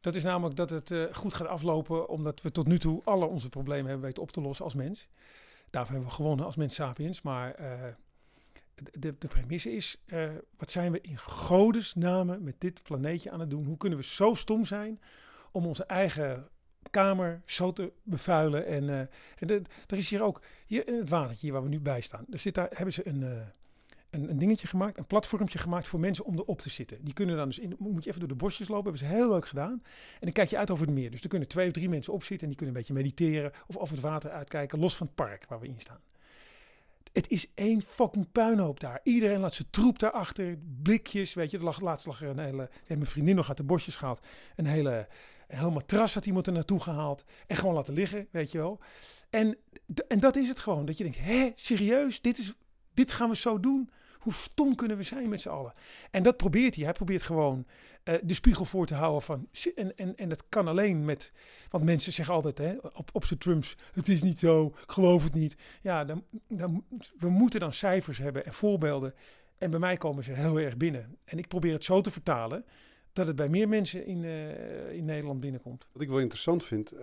Dat 0.00 0.14
is 0.14 0.22
namelijk 0.22 0.56
dat 0.56 0.70
het 0.70 0.90
uh, 0.90 1.04
goed 1.12 1.34
gaat 1.34 1.46
aflopen, 1.46 2.08
omdat 2.08 2.42
we 2.42 2.52
tot 2.52 2.66
nu 2.66 2.78
toe 2.78 3.00
alle 3.04 3.26
onze 3.26 3.48
problemen 3.48 3.86
hebben 3.86 4.06
weten 4.06 4.22
op 4.22 4.30
te 4.30 4.40
lossen 4.40 4.64
als 4.64 4.74
mens. 4.74 5.08
Daarvoor 5.70 5.92
hebben 5.92 6.10
we 6.10 6.16
gewonnen 6.16 6.46
als 6.46 6.56
mens 6.56 6.74
Sapiens. 6.74 7.22
Maar 7.22 7.54
de, 8.74 9.14
de 9.18 9.28
premisse 9.28 9.72
is, 9.72 10.04
wat 10.56 10.70
zijn 10.70 10.92
we 10.92 11.00
in 11.00 11.16
godesnamen 11.16 12.42
met 12.42 12.54
dit 12.58 12.82
planeetje 12.82 13.30
aan 13.30 13.40
het 13.40 13.50
doen? 13.50 13.64
Hoe 13.64 13.76
kunnen 13.76 13.98
we 13.98 14.04
zo 14.04 14.34
stom 14.34 14.64
zijn 14.64 15.00
om 15.50 15.66
onze 15.66 15.84
eigen 15.84 16.48
kamer 16.90 17.42
zo 17.44 17.72
te 17.72 17.92
bevuilen. 18.02 18.66
En, 18.66 18.84
uh, 18.84 18.98
en 19.36 19.66
er 19.86 19.96
is 19.96 20.10
hier 20.10 20.22
ook, 20.22 20.40
hier 20.66 20.88
in 20.88 20.94
het 20.94 21.08
watertje 21.08 21.52
waar 21.52 21.62
we 21.62 21.68
nu 21.68 21.80
bij 21.80 22.00
staan, 22.00 22.26
er 22.30 22.38
zit 22.38 22.54
daar, 22.54 22.68
hebben 22.72 22.94
ze 22.94 23.08
een, 23.08 23.20
uh, 23.20 23.28
een, 24.10 24.30
een, 24.30 24.38
dingetje 24.38 24.66
gemaakt, 24.66 24.98
een 24.98 25.06
platformtje 25.06 25.58
gemaakt 25.58 25.88
voor 25.88 26.00
mensen 26.00 26.24
om 26.24 26.38
erop 26.38 26.60
te 26.60 26.70
zitten. 26.70 27.04
Die 27.04 27.14
kunnen 27.14 27.36
dan 27.36 27.46
dus, 27.46 27.58
in, 27.58 27.74
moet 27.78 28.04
je 28.04 28.08
even 28.08 28.20
door 28.20 28.28
de 28.28 28.44
bosjes 28.44 28.68
lopen, 28.68 28.90
hebben 28.90 29.08
ze 29.08 29.14
heel 29.14 29.28
leuk 29.28 29.46
gedaan. 29.46 29.82
En 30.12 30.20
dan 30.20 30.32
kijk 30.32 30.50
je 30.50 30.58
uit 30.58 30.70
over 30.70 30.86
het 30.86 30.94
meer. 30.94 31.10
Dus 31.10 31.22
er 31.22 31.28
kunnen 31.28 31.48
twee 31.48 31.66
of 31.66 31.72
drie 31.72 31.88
mensen 31.88 32.12
op 32.12 32.22
zitten 32.22 32.40
en 32.40 32.48
die 32.48 32.56
kunnen 32.56 32.74
een 32.74 32.80
beetje 32.80 33.02
mediteren 33.02 33.52
of 33.66 33.76
over 33.76 33.94
het 33.94 34.04
water 34.04 34.30
uitkijken, 34.30 34.78
los 34.78 34.96
van 34.96 35.06
het 35.06 35.14
park 35.14 35.44
waar 35.48 35.60
we 35.60 35.66
in 35.66 35.80
staan. 35.80 36.00
Het 37.12 37.30
is 37.30 37.50
één 37.54 37.82
fucking 37.82 38.32
puinhoop 38.32 38.80
daar. 38.80 39.00
Iedereen 39.02 39.40
laat 39.40 39.54
zijn 39.54 39.70
troep 39.70 39.98
daarachter. 39.98 40.58
Blikjes, 40.82 41.34
weet 41.34 41.50
je. 41.50 41.60
Laatst 41.80 42.06
lag 42.06 42.22
er 42.22 42.28
een 42.28 42.38
hele... 42.38 42.70
Mijn 42.86 43.06
vriendin 43.06 43.36
nog 43.36 43.48
uit 43.48 43.56
de 43.56 43.62
bosjes 43.62 43.96
gehaald. 43.96 44.20
Een 44.56 44.66
hele 44.66 45.08
heel 45.56 45.70
matras 45.70 46.14
had 46.14 46.26
iemand 46.26 46.46
er 46.46 46.52
naartoe 46.52 46.80
gehaald. 46.80 47.24
En 47.46 47.56
gewoon 47.56 47.74
laten 47.74 47.94
liggen, 47.94 48.28
weet 48.30 48.52
je 48.52 48.58
wel. 48.58 48.80
En, 49.30 49.56
en 50.08 50.20
dat 50.20 50.36
is 50.36 50.48
het 50.48 50.58
gewoon. 50.58 50.84
Dat 50.84 50.96
je 50.96 51.04
denkt, 51.04 51.18
hé, 51.18 51.52
serieus? 51.54 52.20
Dit, 52.20 52.38
is, 52.38 52.52
dit 52.94 53.12
gaan 53.12 53.28
we 53.28 53.36
zo 53.36 53.60
doen? 53.60 53.90
Hoe 54.18 54.32
stom 54.32 54.74
kunnen 54.74 54.96
we 54.96 55.02
zijn 55.02 55.28
met 55.28 55.40
z'n 55.40 55.48
allen? 55.48 55.72
En 56.10 56.22
dat 56.22 56.36
probeert 56.36 56.74
hij. 56.74 56.84
Hij 56.84 56.92
probeert 56.92 57.22
gewoon 57.22 57.66
uh, 58.04 58.14
de 58.22 58.34
spiegel 58.34 58.64
voor 58.64 58.86
te 58.86 58.94
houden 58.94 59.22
van... 59.22 59.48
En, 59.74 59.96
en, 59.96 60.16
en 60.16 60.28
dat 60.28 60.44
kan 60.48 60.68
alleen 60.68 61.04
met... 61.04 61.32
Want 61.70 61.84
mensen 61.84 62.12
zeggen 62.12 62.34
altijd 62.34 62.58
hè, 62.58 62.74
op, 62.92 63.10
op 63.12 63.24
zijn 63.24 63.38
Trumps... 63.38 63.76
Het 63.92 64.08
is 64.08 64.22
niet 64.22 64.38
zo, 64.38 64.66
ik 64.66 64.90
geloof 64.90 65.24
het 65.24 65.34
niet. 65.34 65.56
Ja, 65.82 66.04
dan, 66.04 66.24
dan, 66.48 66.84
we 67.18 67.28
moeten 67.28 67.60
dan 67.60 67.72
cijfers 67.72 68.18
hebben 68.18 68.44
en 68.46 68.54
voorbeelden. 68.54 69.14
En 69.58 69.70
bij 69.70 69.80
mij 69.80 69.96
komen 69.96 70.24
ze 70.24 70.32
heel 70.32 70.60
erg 70.60 70.76
binnen. 70.76 71.16
En 71.24 71.38
ik 71.38 71.48
probeer 71.48 71.72
het 71.72 71.84
zo 71.84 72.00
te 72.00 72.10
vertalen 72.10 72.64
dat 73.18 73.26
het 73.26 73.36
bij 73.36 73.48
meer 73.48 73.68
mensen 73.68 74.06
in, 74.06 74.24
eh, 74.24 74.92
in 74.92 75.04
Nederland 75.04 75.40
binnenkomt. 75.40 75.88
Wat 75.92 76.02
ik 76.02 76.08
wel 76.08 76.18
interessant 76.18 76.64
vind, 76.64 76.94
uh, 76.94 77.00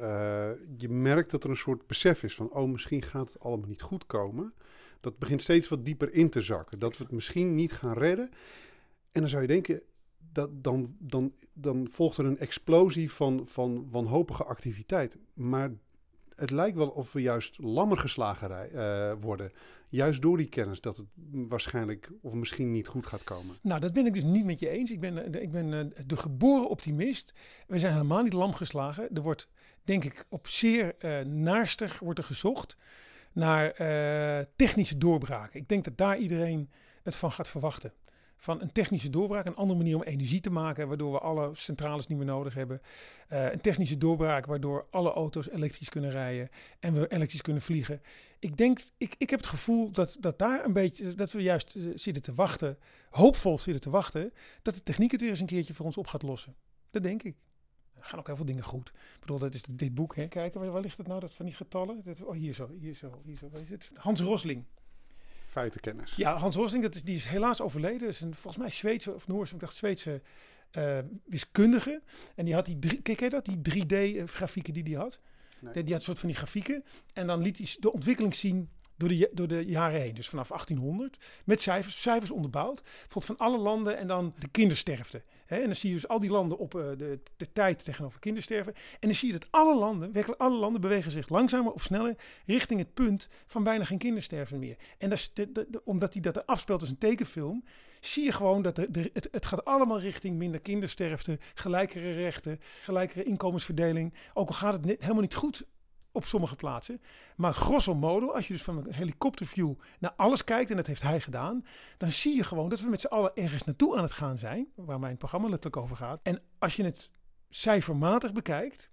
je 0.77 0.89
merkt 0.89 1.31
dat 1.31 1.43
er 1.43 1.49
een 1.49 1.57
soort 1.57 1.87
besef 1.87 2.23
is 2.23 2.35
van, 2.35 2.51
oh, 2.51 2.69
misschien 2.69 3.01
gaat 3.01 3.27
het 3.27 3.39
allemaal 3.39 3.67
niet 3.67 3.81
goed 3.81 4.05
komen. 4.05 4.53
Dat 4.99 5.17
begint 5.17 5.41
steeds 5.41 5.67
wat 5.67 5.85
dieper 5.85 6.13
in 6.13 6.29
te 6.29 6.41
zakken. 6.41 6.79
Dat 6.79 6.97
we 6.97 7.03
het 7.03 7.11
misschien 7.11 7.55
niet 7.55 7.71
gaan 7.71 7.93
redden. 7.93 8.29
En 9.11 9.21
dan 9.21 9.29
zou 9.29 9.41
je 9.41 9.47
denken, 9.47 9.81
dat, 10.31 10.63
dan, 10.63 10.95
dan, 10.99 11.33
dan 11.53 11.87
volgt 11.91 12.17
er 12.17 12.25
een 12.25 12.37
explosie 12.37 13.11
van, 13.11 13.47
van 13.47 13.87
wanhopige 13.91 14.43
activiteit. 14.43 15.17
Maar 15.33 15.71
het 16.35 16.51
lijkt 16.51 16.77
wel 16.77 16.89
of 16.89 17.13
we 17.13 17.21
juist 17.21 17.57
lammer 17.59 17.97
geslagen 17.97 18.69
uh, 18.73 19.13
worden. 19.21 19.51
Juist 19.89 20.21
door 20.21 20.37
die 20.37 20.49
kennis 20.49 20.81
dat 20.81 20.97
het 20.97 21.05
waarschijnlijk 21.31 22.11
of 22.21 22.33
misschien 22.33 22.71
niet 22.71 22.87
goed 22.87 23.05
gaat 23.05 23.23
komen. 23.23 23.55
Nou, 23.61 23.79
dat 23.79 23.93
ben 23.93 24.05
ik 24.05 24.13
dus 24.13 24.23
niet 24.23 24.45
met 24.45 24.59
je 24.59 24.69
eens. 24.69 24.91
Ik 24.91 24.99
ben, 24.99 25.41
ik 25.41 25.51
ben 25.51 25.73
eh, 25.73 26.05
de 26.05 26.17
geboren 26.17 26.69
optimist. 26.69 27.33
We 27.67 27.79
zijn 27.79 27.93
helemaal 27.93 28.23
niet 28.23 28.33
lam 28.33 28.53
geslagen. 28.53 29.09
Er 29.13 29.21
wordt, 29.21 29.49
denk 29.83 30.03
ik, 30.03 30.25
op 30.29 30.47
zeer 30.47 30.95
uh, 30.99 31.19
naarstig 31.19 31.99
wordt 31.99 32.19
er 32.19 32.25
gezocht 32.25 32.77
naar 33.31 33.73
technische 34.55 34.97
doorbraken. 34.97 35.59
Ik 35.59 35.67
denk 35.67 35.83
dat 35.83 35.97
daar 35.97 36.17
iedereen 36.17 36.69
het 37.03 37.15
van 37.15 37.31
gaat 37.31 37.47
verwachten 37.47 37.93
van 38.45 38.61
een 38.61 38.71
technische 38.71 39.09
doorbraak, 39.09 39.45
een 39.45 39.55
andere 39.55 39.77
manier 39.77 39.95
om 39.95 40.03
energie 40.03 40.39
te 40.39 40.49
maken, 40.49 40.87
waardoor 40.87 41.11
we 41.11 41.19
alle 41.19 41.49
centrales 41.53 42.07
niet 42.07 42.17
meer 42.17 42.27
nodig 42.27 42.53
hebben. 42.53 42.81
Uh, 43.33 43.51
een 43.51 43.61
technische 43.61 43.97
doorbraak 43.97 44.45
waardoor 44.45 44.87
alle 44.89 45.13
auto's 45.13 45.49
elektrisch 45.49 45.89
kunnen 45.89 46.11
rijden 46.11 46.49
en 46.79 46.93
we 46.93 47.07
elektrisch 47.07 47.41
kunnen 47.41 47.61
vliegen. 47.61 48.01
Ik 48.39 48.57
denk, 48.57 48.79
ik, 48.97 49.15
ik 49.17 49.29
heb 49.29 49.39
het 49.39 49.49
gevoel 49.49 49.91
dat, 49.91 50.17
dat 50.19 50.39
daar 50.39 50.65
een 50.65 50.73
beetje, 50.73 51.13
dat 51.13 51.31
we 51.31 51.41
juist 51.41 51.75
uh, 51.75 51.91
zitten 51.95 52.23
te 52.23 52.33
wachten, 52.33 52.77
hoopvol 53.09 53.57
zitten 53.57 53.83
te 53.83 53.89
wachten, 53.89 54.33
dat 54.61 54.75
de 54.75 54.83
techniek 54.83 55.11
het 55.11 55.21
weer 55.21 55.29
eens 55.29 55.39
een 55.39 55.45
keertje 55.45 55.73
voor 55.73 55.85
ons 55.85 55.97
op 55.97 56.07
gaat 56.07 56.23
lossen. 56.23 56.55
Dat 56.89 57.03
denk 57.03 57.23
ik. 57.23 57.35
Er 57.93 58.03
gaan 58.03 58.19
ook 58.19 58.27
heel 58.27 58.35
veel 58.35 58.45
dingen 58.45 58.63
goed. 58.63 58.89
Ik 58.89 59.19
bedoel, 59.19 59.39
dat 59.39 59.53
is 59.53 59.61
dit 59.69 59.95
boek, 59.95 60.15
hè? 60.15 60.27
Kijken, 60.27 60.59
waar, 60.59 60.71
waar 60.71 60.81
ligt 60.81 60.97
het 60.97 61.07
nou, 61.07 61.19
dat 61.19 61.33
van 61.33 61.45
die 61.45 61.55
getallen? 61.55 62.01
Dat, 62.03 62.21
oh, 62.21 62.35
hier 62.35 62.53
zo, 62.53 62.69
hier 62.79 62.95
zo, 62.95 63.21
hier 63.23 63.37
zo. 63.37 63.49
Waar 63.49 63.61
is 63.61 63.69
het? 63.69 63.91
Hans 63.93 64.21
Rosling 64.21 64.65
feitenkennis. 65.55 66.13
Ja, 66.15 66.37
Hans 66.37 66.55
Rosling, 66.55 66.83
dat 66.83 66.95
is, 66.95 67.03
die 67.03 67.15
is 67.15 67.25
helaas 67.25 67.61
overleden. 67.61 68.07
Is 68.07 68.21
een, 68.21 68.35
volgens 68.35 68.63
mij 68.63 68.71
Zweedse 68.71 69.13
of 69.13 69.27
Noorse, 69.27 69.53
ik 69.53 69.59
dacht 69.59 69.75
Zweedse 69.75 70.21
uh, 70.77 70.99
wiskundige. 71.25 72.01
En 72.35 72.45
die 72.45 72.53
had 72.53 72.65
die 72.65 72.79
drie, 72.79 73.01
kijk 73.01 73.19
je 73.19 73.29
dat, 73.29 73.45
die 73.45 73.57
3D-grafieken 73.57 74.73
die 74.73 74.83
die 74.83 74.97
had. 74.97 75.19
Nee. 75.59 75.73
Die, 75.73 75.83
die 75.83 75.91
had 75.91 75.99
een 75.99 76.07
soort 76.07 76.19
van 76.19 76.29
die 76.29 76.37
grafieken. 76.37 76.83
En 77.13 77.27
dan 77.27 77.41
liet 77.41 77.57
hij 77.57 77.67
de 77.79 77.91
ontwikkeling 77.91 78.35
zien 78.35 78.69
door 78.97 79.09
de, 79.09 79.29
door 79.33 79.47
de 79.47 79.65
jaren 79.65 80.01
heen. 80.01 80.13
Dus 80.13 80.29
vanaf 80.29 80.47
1800. 80.47 81.17
Met 81.45 81.61
cijfers, 81.61 82.01
cijfers 82.01 82.31
onderbouwd. 82.31 82.81
Bijvoorbeeld 82.83 83.25
van 83.25 83.37
alle 83.37 83.57
landen 83.57 83.97
en 83.97 84.07
dan 84.07 84.33
de 84.39 84.47
kindersterfte. 84.47 85.23
En 85.45 85.65
dan 85.65 85.75
zie 85.75 85.89
je 85.89 85.95
dus 85.95 86.07
al 86.07 86.19
die 86.19 86.29
landen 86.29 86.57
op 86.57 86.75
uh, 86.75 86.81
de, 86.97 87.19
de, 87.37 87.51
tijd 87.51 87.83
tegenover 87.83 88.19
kindersterven. 88.19 88.73
En 88.73 89.07
dan 89.07 89.13
zie 89.15 89.31
je 89.31 89.39
dat 89.39 89.47
alle 89.49 89.75
landen, 89.75 90.11
werkelijk 90.11 90.41
alle 90.41 90.57
landen, 90.57 90.81
bewegen 90.81 91.11
zich 91.11 91.29
langzamer 91.29 91.71
of 91.71 91.81
sneller 91.81 92.15
richting 92.45 92.79
het 92.79 92.93
punt 92.93 93.27
van 93.45 93.63
bijna 93.63 93.83
geen 93.85 93.97
kindersterven 93.97 94.59
meer. 94.59 94.75
En 94.97 95.09
dat 95.09 95.29
de, 95.33 95.81
omdat 95.83 96.13
hij 96.13 96.21
dat 96.21 96.45
afspeelt 96.45 96.81
als 96.81 96.89
een 96.89 96.97
tekenfilm, 96.97 97.63
zie 97.99 98.23
je 98.23 98.31
gewoon 98.31 98.61
dat 98.61 98.77
het, 98.77 99.27
het 99.31 99.45
gaat 99.45 99.65
allemaal 99.65 99.99
richting 99.99 100.37
minder 100.37 100.59
kindersterfte, 100.59 101.39
gelijkere 101.53 102.13
rechten, 102.13 102.59
gelijkere 102.81 103.23
inkomensverdeling. 103.23 104.13
Ook 104.33 104.47
al 104.47 104.53
gaat 104.53 104.73
het 104.73 105.01
helemaal 105.01 105.21
niet 105.21 105.35
goed 105.35 105.65
op 106.15 106.25
sommige 106.25 106.55
plaatsen. 106.55 107.01
Maar 107.35 107.53
grosso 107.53 107.95
modo, 107.95 108.31
als 108.31 108.47
je 108.47 108.53
dus 108.53 108.63
van 108.63 108.77
een 108.77 108.93
helikopterview 108.93 109.73
naar 109.99 110.13
alles 110.15 110.43
kijkt, 110.43 110.69
en 110.69 110.75
dat 110.75 110.87
heeft 110.87 111.01
hij 111.01 111.21
gedaan, 111.21 111.65
dan 111.97 112.11
zie 112.11 112.35
je 112.35 112.43
gewoon 112.43 112.69
dat 112.69 112.79
we 112.79 112.89
met 112.89 113.01
z'n 113.01 113.07
allen 113.07 113.35
ergens 113.35 113.63
naartoe 113.63 113.97
aan 113.97 114.03
het 114.03 114.11
gaan 114.11 114.37
zijn, 114.37 114.67
waar 114.75 114.99
mijn 114.99 115.17
programma 115.17 115.47
letterlijk 115.47 115.83
over 115.83 115.95
gaat. 115.95 116.19
En 116.23 116.41
als 116.59 116.75
je 116.75 116.83
het 116.83 117.09
cijfermatig 117.49 118.33
bekijkt, 118.33 118.89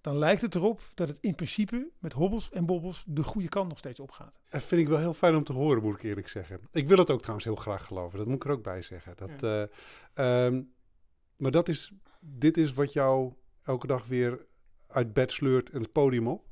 dan 0.00 0.16
lijkt 0.16 0.42
het 0.42 0.54
erop 0.54 0.82
dat 0.94 1.08
het 1.08 1.18
in 1.20 1.34
principe 1.34 1.90
met 1.98 2.12
hobbels 2.12 2.50
en 2.50 2.66
bobbels 2.66 3.04
de 3.06 3.22
goede 3.22 3.48
kant 3.48 3.68
nog 3.68 3.78
steeds 3.78 4.00
opgaat. 4.00 4.38
Dat 4.48 4.62
vind 4.62 4.80
ik 4.80 4.88
wel 4.88 4.98
heel 4.98 5.14
fijn 5.14 5.36
om 5.36 5.44
te 5.44 5.52
horen, 5.52 5.82
moet 5.82 5.96
ik 5.96 6.02
eerlijk 6.02 6.28
zeggen. 6.28 6.60
Ik 6.70 6.88
wil 6.88 6.98
het 6.98 7.10
ook 7.10 7.20
trouwens 7.20 7.46
heel 7.46 7.56
graag 7.56 7.84
geloven, 7.84 8.18
dat 8.18 8.26
moet 8.26 8.36
ik 8.36 8.44
er 8.44 8.50
ook 8.50 8.62
bij 8.62 8.82
zeggen. 8.82 9.16
Dat, 9.16 9.40
ja. 9.40 9.68
uh, 10.16 10.44
um, 10.46 10.72
maar 11.36 11.50
dat 11.50 11.68
is, 11.68 11.92
dit 12.20 12.56
is 12.56 12.72
wat 12.72 12.92
jou 12.92 13.32
elke 13.62 13.86
dag 13.86 14.06
weer 14.06 14.46
uit 14.96 15.12
bed 15.12 15.32
sleurt 15.32 15.70
en 15.70 15.80
het 15.80 15.92
podium 15.92 16.28
op? 16.28 16.44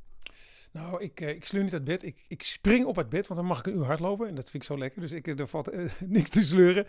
Nou, 0.71 1.03
ik, 1.03 1.21
uh, 1.21 1.29
ik 1.29 1.45
sleur 1.45 1.63
niet 1.63 1.73
uit 1.73 1.85
bed. 1.85 2.03
Ik, 2.03 2.25
ik 2.29 2.43
spring 2.43 2.85
op 2.85 2.97
het 2.97 3.09
bed, 3.09 3.27
want 3.27 3.41
dan 3.41 3.49
mag 3.49 3.59
ik 3.59 3.67
een 3.67 3.77
uur 3.77 3.85
hardlopen. 3.85 4.29
En 4.29 4.35
dat 4.35 4.51
vind 4.51 4.63
ik 4.63 4.69
zo 4.69 4.79
lekker. 4.79 5.01
Dus 5.01 5.13
ik, 5.13 5.27
er 5.27 5.49
valt 5.49 5.73
uh, 5.73 5.91
niks 6.01 6.31
te 6.31 6.43
sleuren. 6.43 6.87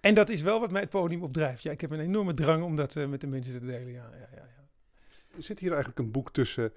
En 0.00 0.14
dat 0.14 0.28
is 0.28 0.42
wel 0.42 0.60
wat 0.60 0.70
mij 0.70 0.80
het 0.80 0.90
podium 0.90 1.22
opdrijft. 1.22 1.62
Ja, 1.62 1.70
ik 1.70 1.80
heb 1.80 1.90
een 1.90 2.00
enorme 2.00 2.34
drang 2.34 2.62
om 2.62 2.76
dat 2.76 2.94
uh, 2.94 3.06
met 3.06 3.20
de 3.20 3.26
mensen 3.26 3.52
te 3.52 3.66
delen. 3.66 3.92
Ja, 3.92 4.10
ja, 4.12 4.28
ja, 4.34 4.48
ja. 4.56 5.42
Zit 5.42 5.58
hier 5.58 5.70
eigenlijk 5.70 5.98
een 5.98 6.10
boek 6.10 6.32
tussen 6.32 6.72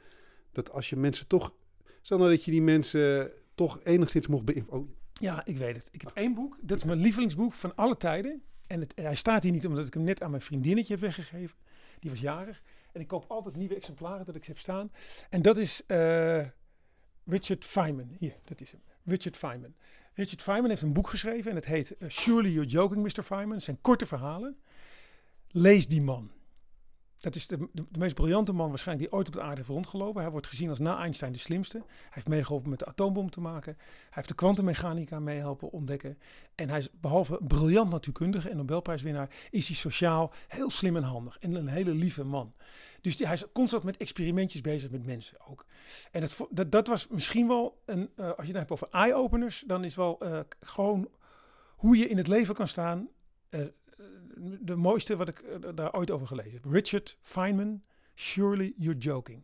dat 0.52 0.72
als 0.72 0.90
je 0.90 0.96
mensen 0.96 1.28
toch... 1.28 1.54
Stel 2.02 2.18
nou 2.18 2.30
dat 2.30 2.46
je 2.46 2.52
die 2.52 2.62
mensen 2.62 3.32
toch 3.56 3.80
enigszins 3.84 4.28
mocht 4.28 4.46
beïnvloeden. 4.46 4.90
Oh. 4.90 4.96
Ja, 5.14 5.46
ik 5.46 5.58
weet 5.58 5.76
het. 5.76 5.90
Ik 5.92 6.02
heb 6.02 6.12
één 6.14 6.34
boek. 6.34 6.58
Dat 6.62 6.78
is 6.78 6.84
mijn 6.84 7.00
lievelingsboek 7.00 7.54
van 7.54 7.76
alle 7.76 7.98
tijden. 7.98 8.42
En 8.68 8.80
het, 8.80 8.94
hij 8.96 9.16
staat 9.16 9.44
hier 9.44 9.52
niet 9.52 9.68
omdat 9.68 9.88
ik 9.88 9.94
hem 9.94 10.04
net 10.04 10.22
aan 10.22 10.30
mijn 10.30 10.42
vriendinnetje 10.42 10.94
heb 10.94 11.02
weggegeven. 11.02 11.58
Die 12.00 12.10
was 12.10 12.20
jarig. 12.20 12.62
En 12.98 13.04
ik 13.04 13.10
koop 13.10 13.26
altijd 13.28 13.56
nieuwe 13.56 13.76
exemplaren 13.76 14.26
dat 14.26 14.36
ik 14.36 14.44
ze 14.44 14.52
heb 14.52 14.60
staan. 14.60 14.92
En 15.30 15.42
dat 15.42 15.58
is 15.58 15.82
uh, 15.88 16.46
Richard 17.26 17.66
Feynman. 17.66 18.16
Hier, 18.18 18.36
dat 18.44 18.62
is 18.62 18.72
hem. 18.72 18.82
Richard 19.04 19.38
Feynman. 19.38 19.74
Richard 20.14 20.42
Feynman 20.42 20.70
heeft 20.70 20.82
een 20.82 20.94
boek 20.94 21.10
geschreven 21.10 21.50
en 21.50 21.56
het 21.56 21.66
heet 21.66 21.96
uh, 22.00 22.10
Surely 22.10 22.50
You're 22.50 22.70
Joking, 22.70 23.04
Mr. 23.04 23.24
Feynman. 23.24 23.56
Het 23.56 23.64
zijn 23.64 23.82
korte 23.82 24.06
verhalen. 24.06 24.58
Lees 25.48 25.88
die 25.88 26.02
man. 26.02 26.32
Dat 27.20 27.36
is 27.36 27.48
de, 27.48 27.70
de, 27.72 27.86
meest 27.98 28.16
briljante 28.16 28.54
man 28.54 28.70
waarschijnlijk 28.70 29.10
die 29.10 29.20
ooit 29.20 29.28
op 29.28 29.34
de 29.34 29.42
aarde 29.42 29.56
heeft 29.56 29.70
rondgelopen. 29.70 30.22
Hij 30.22 30.32
wordt 30.32 30.48
gezien 30.48 30.70
als 30.70 30.80
na 30.80 30.98
Einstein 30.98 31.32
de 31.32 31.40
slimste. 31.40 31.78
Hij 31.78 32.10
heeft 32.10 32.28
meegeholpen 32.28 32.70
met 32.70 32.80
de 32.80 32.86
atoombom 32.86 33.30
te 33.30 33.42
maken. 33.42 33.76
Hij 33.78 34.10
heeft 34.10 34.28
de 34.28 34.36
kwantummechanica 34.36 35.20
meehelpen 35.20 35.72
ontdekken. 35.72 36.18
En 36.56 36.70
hij 36.70 36.78
is 36.78 36.90
behalve 37.02 37.38
een 37.40 37.48
briljant 37.48 37.92
natuurkundige 37.92 38.50
en 38.50 38.58
Nobelprijswinnaar, 38.58 39.30
is 39.50 39.68
hij 39.68 39.76
sociaal 39.76 40.34
heel 40.48 40.70
slim 40.70 40.96
en 40.96 41.04
handig. 41.04 41.38
En 41.40 41.56
een 41.56 41.68
hele 41.68 41.92
lieve 41.92 42.24
man. 42.24 42.54
Dus 43.02 43.18
hij 43.18 43.34
is 43.34 43.52
constant 43.52 43.84
met 43.84 43.98
experimentjes 43.98 44.62
bezig 44.62 44.92
met 44.92 45.06
mensen 45.06 45.38
ook. 45.48 45.66
En 46.12 46.22
het, 46.22 46.38
dat, 46.50 46.72
dat 46.72 46.88
was 46.88 47.08
misschien 47.08 47.48
wel, 47.48 47.82
een, 47.86 48.10
uh, 48.16 48.26
als 48.26 48.36
je 48.38 48.52
het 48.52 48.56
hebt 48.56 48.72
over 48.72 48.88
eye-openers, 48.92 49.64
dan 49.68 49.84
is 49.84 49.96
wel 49.96 50.18
uh, 50.24 50.40
gewoon 50.62 51.10
hoe 51.76 51.98
je 51.98 52.08
in 52.08 52.18
het 52.18 52.28
leven 52.28 52.56
kan 52.56 52.68
staan. 52.68 53.08
Uh, 53.50 53.62
de 54.60 54.76
mooiste 54.76 55.16
wat 55.16 55.28
ik 55.28 55.44
daar 55.76 55.94
ooit 55.94 56.12
over 56.12 56.28
gelezen 56.28 56.52
heb. 56.52 56.66
Richard 56.66 57.18
Feynman, 57.22 57.84
Surely 58.16 58.74
You're 58.78 58.98
Joking. 58.98 59.44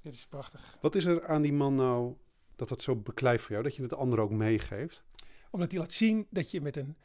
Dit 0.00 0.12
is 0.12 0.26
prachtig. 0.26 0.78
Wat 0.80 0.94
is 0.94 1.04
er 1.04 1.26
aan 1.26 1.42
die 1.42 1.52
man 1.52 1.74
nou 1.74 2.14
dat 2.56 2.68
dat 2.68 2.82
zo 2.82 2.96
beklijft 2.96 3.42
voor 3.42 3.52
jou, 3.52 3.62
dat 3.62 3.76
je 3.76 3.82
het 3.82 3.94
anderen 3.94 4.24
ook 4.24 4.30
meegeeft? 4.30 5.04
Omdat 5.50 5.70
hij 5.70 5.80
laat 5.80 5.92
zien 5.92 6.26
dat 6.30 6.50
je 6.50 6.60
met 6.60 6.76
een 6.76 6.96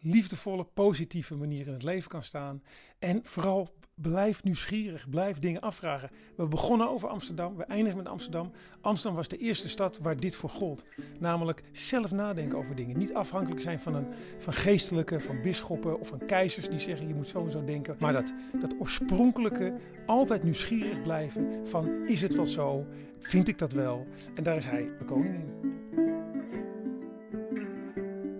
liefdevolle, 0.00 0.64
positieve 0.64 1.34
manier 1.36 1.66
in 1.66 1.72
het 1.72 1.82
leven 1.82 2.10
kan 2.10 2.22
staan. 2.22 2.62
En 2.98 3.24
vooral 3.24 3.74
blijf 4.00 4.44
nieuwsgierig, 4.44 5.08
blijf 5.10 5.38
dingen 5.38 5.60
afvragen. 5.60 6.10
We 6.34 6.48
begonnen 6.48 6.88
over 6.88 7.08
Amsterdam, 7.08 7.56
we 7.56 7.64
eindigen 7.64 7.96
met 7.96 8.08
Amsterdam. 8.08 8.50
Amsterdam 8.80 9.16
was 9.16 9.28
de 9.28 9.36
eerste 9.36 9.68
stad 9.68 9.98
waar 9.98 10.16
dit 10.16 10.34
voor 10.34 10.50
gold. 10.50 10.84
Namelijk 11.18 11.62
zelf 11.72 12.10
nadenken 12.10 12.58
over 12.58 12.74
dingen. 12.74 12.98
Niet 12.98 13.14
afhankelijk 13.14 13.60
zijn 13.60 13.80
van, 13.80 13.94
een, 13.94 14.06
van 14.38 14.52
geestelijke, 14.52 15.20
van 15.20 15.42
bisschoppen 15.42 16.00
of 16.00 16.08
van 16.08 16.26
keizers 16.26 16.68
die 16.68 16.78
zeggen 16.78 17.08
je 17.08 17.14
moet 17.14 17.28
zo 17.28 17.44
en 17.44 17.50
zo 17.50 17.64
denken. 17.64 17.96
Maar 17.98 18.12
dat, 18.12 18.32
dat 18.60 18.74
oorspronkelijke, 18.78 19.74
altijd 20.06 20.42
nieuwsgierig 20.42 21.02
blijven 21.02 21.66
van 21.66 22.06
is 22.06 22.20
het 22.20 22.34
wel 22.34 22.46
zo? 22.46 22.86
Vind 23.18 23.48
ik 23.48 23.58
dat 23.58 23.72
wel? 23.72 24.06
En 24.34 24.42
daar 24.42 24.56
is 24.56 24.64
hij 24.64 24.90
de 24.98 25.04
koning 25.04 25.34
in. 25.34 25.76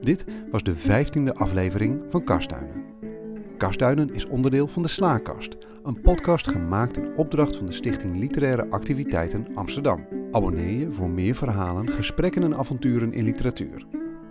Dit 0.00 0.24
was 0.50 0.62
de 0.62 0.76
vijftiende 0.76 1.34
aflevering 1.34 2.04
van 2.08 2.24
Kastduinen. 2.24 2.97
Kastduinen 3.58 4.14
is 4.14 4.26
onderdeel 4.26 4.66
van 4.66 4.82
de 4.82 4.88
Slaakast, 4.88 5.56
een 5.84 6.00
podcast 6.00 6.48
gemaakt 6.48 6.96
in 6.96 7.16
opdracht 7.16 7.56
van 7.56 7.66
de 7.66 7.72
Stichting 7.72 8.16
Literaire 8.16 8.70
Activiteiten 8.70 9.46
Amsterdam. 9.54 10.06
Abonneer 10.30 10.78
je 10.78 10.92
voor 10.92 11.10
meer 11.10 11.34
verhalen, 11.34 11.88
gesprekken 11.88 12.42
en 12.42 12.56
avonturen 12.56 13.12
in 13.12 13.24
literatuur. 13.24 13.86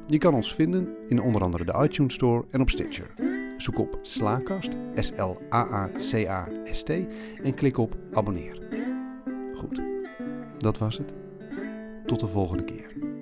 Je 0.05 0.17
kan 0.17 0.33
ons 0.33 0.53
vinden 0.53 0.87
in 1.07 1.21
onder 1.21 1.41
andere 1.41 1.65
de 1.65 1.79
iTunes 1.83 2.13
Store 2.13 2.45
en 2.49 2.61
op 2.61 2.69
Stitcher. 2.69 3.13
Zoek 3.57 3.79
op 3.79 3.99
Slaakast, 4.01 4.75
S-L-A-A-C-A-S-T 4.95 6.89
en 7.43 7.53
klik 7.53 7.77
op 7.77 7.97
abonneer. 8.13 8.59
Goed, 9.55 9.81
dat 10.57 10.77
was 10.77 10.97
het. 10.97 11.13
Tot 12.05 12.19
de 12.19 12.27
volgende 12.27 12.63
keer. 12.63 13.16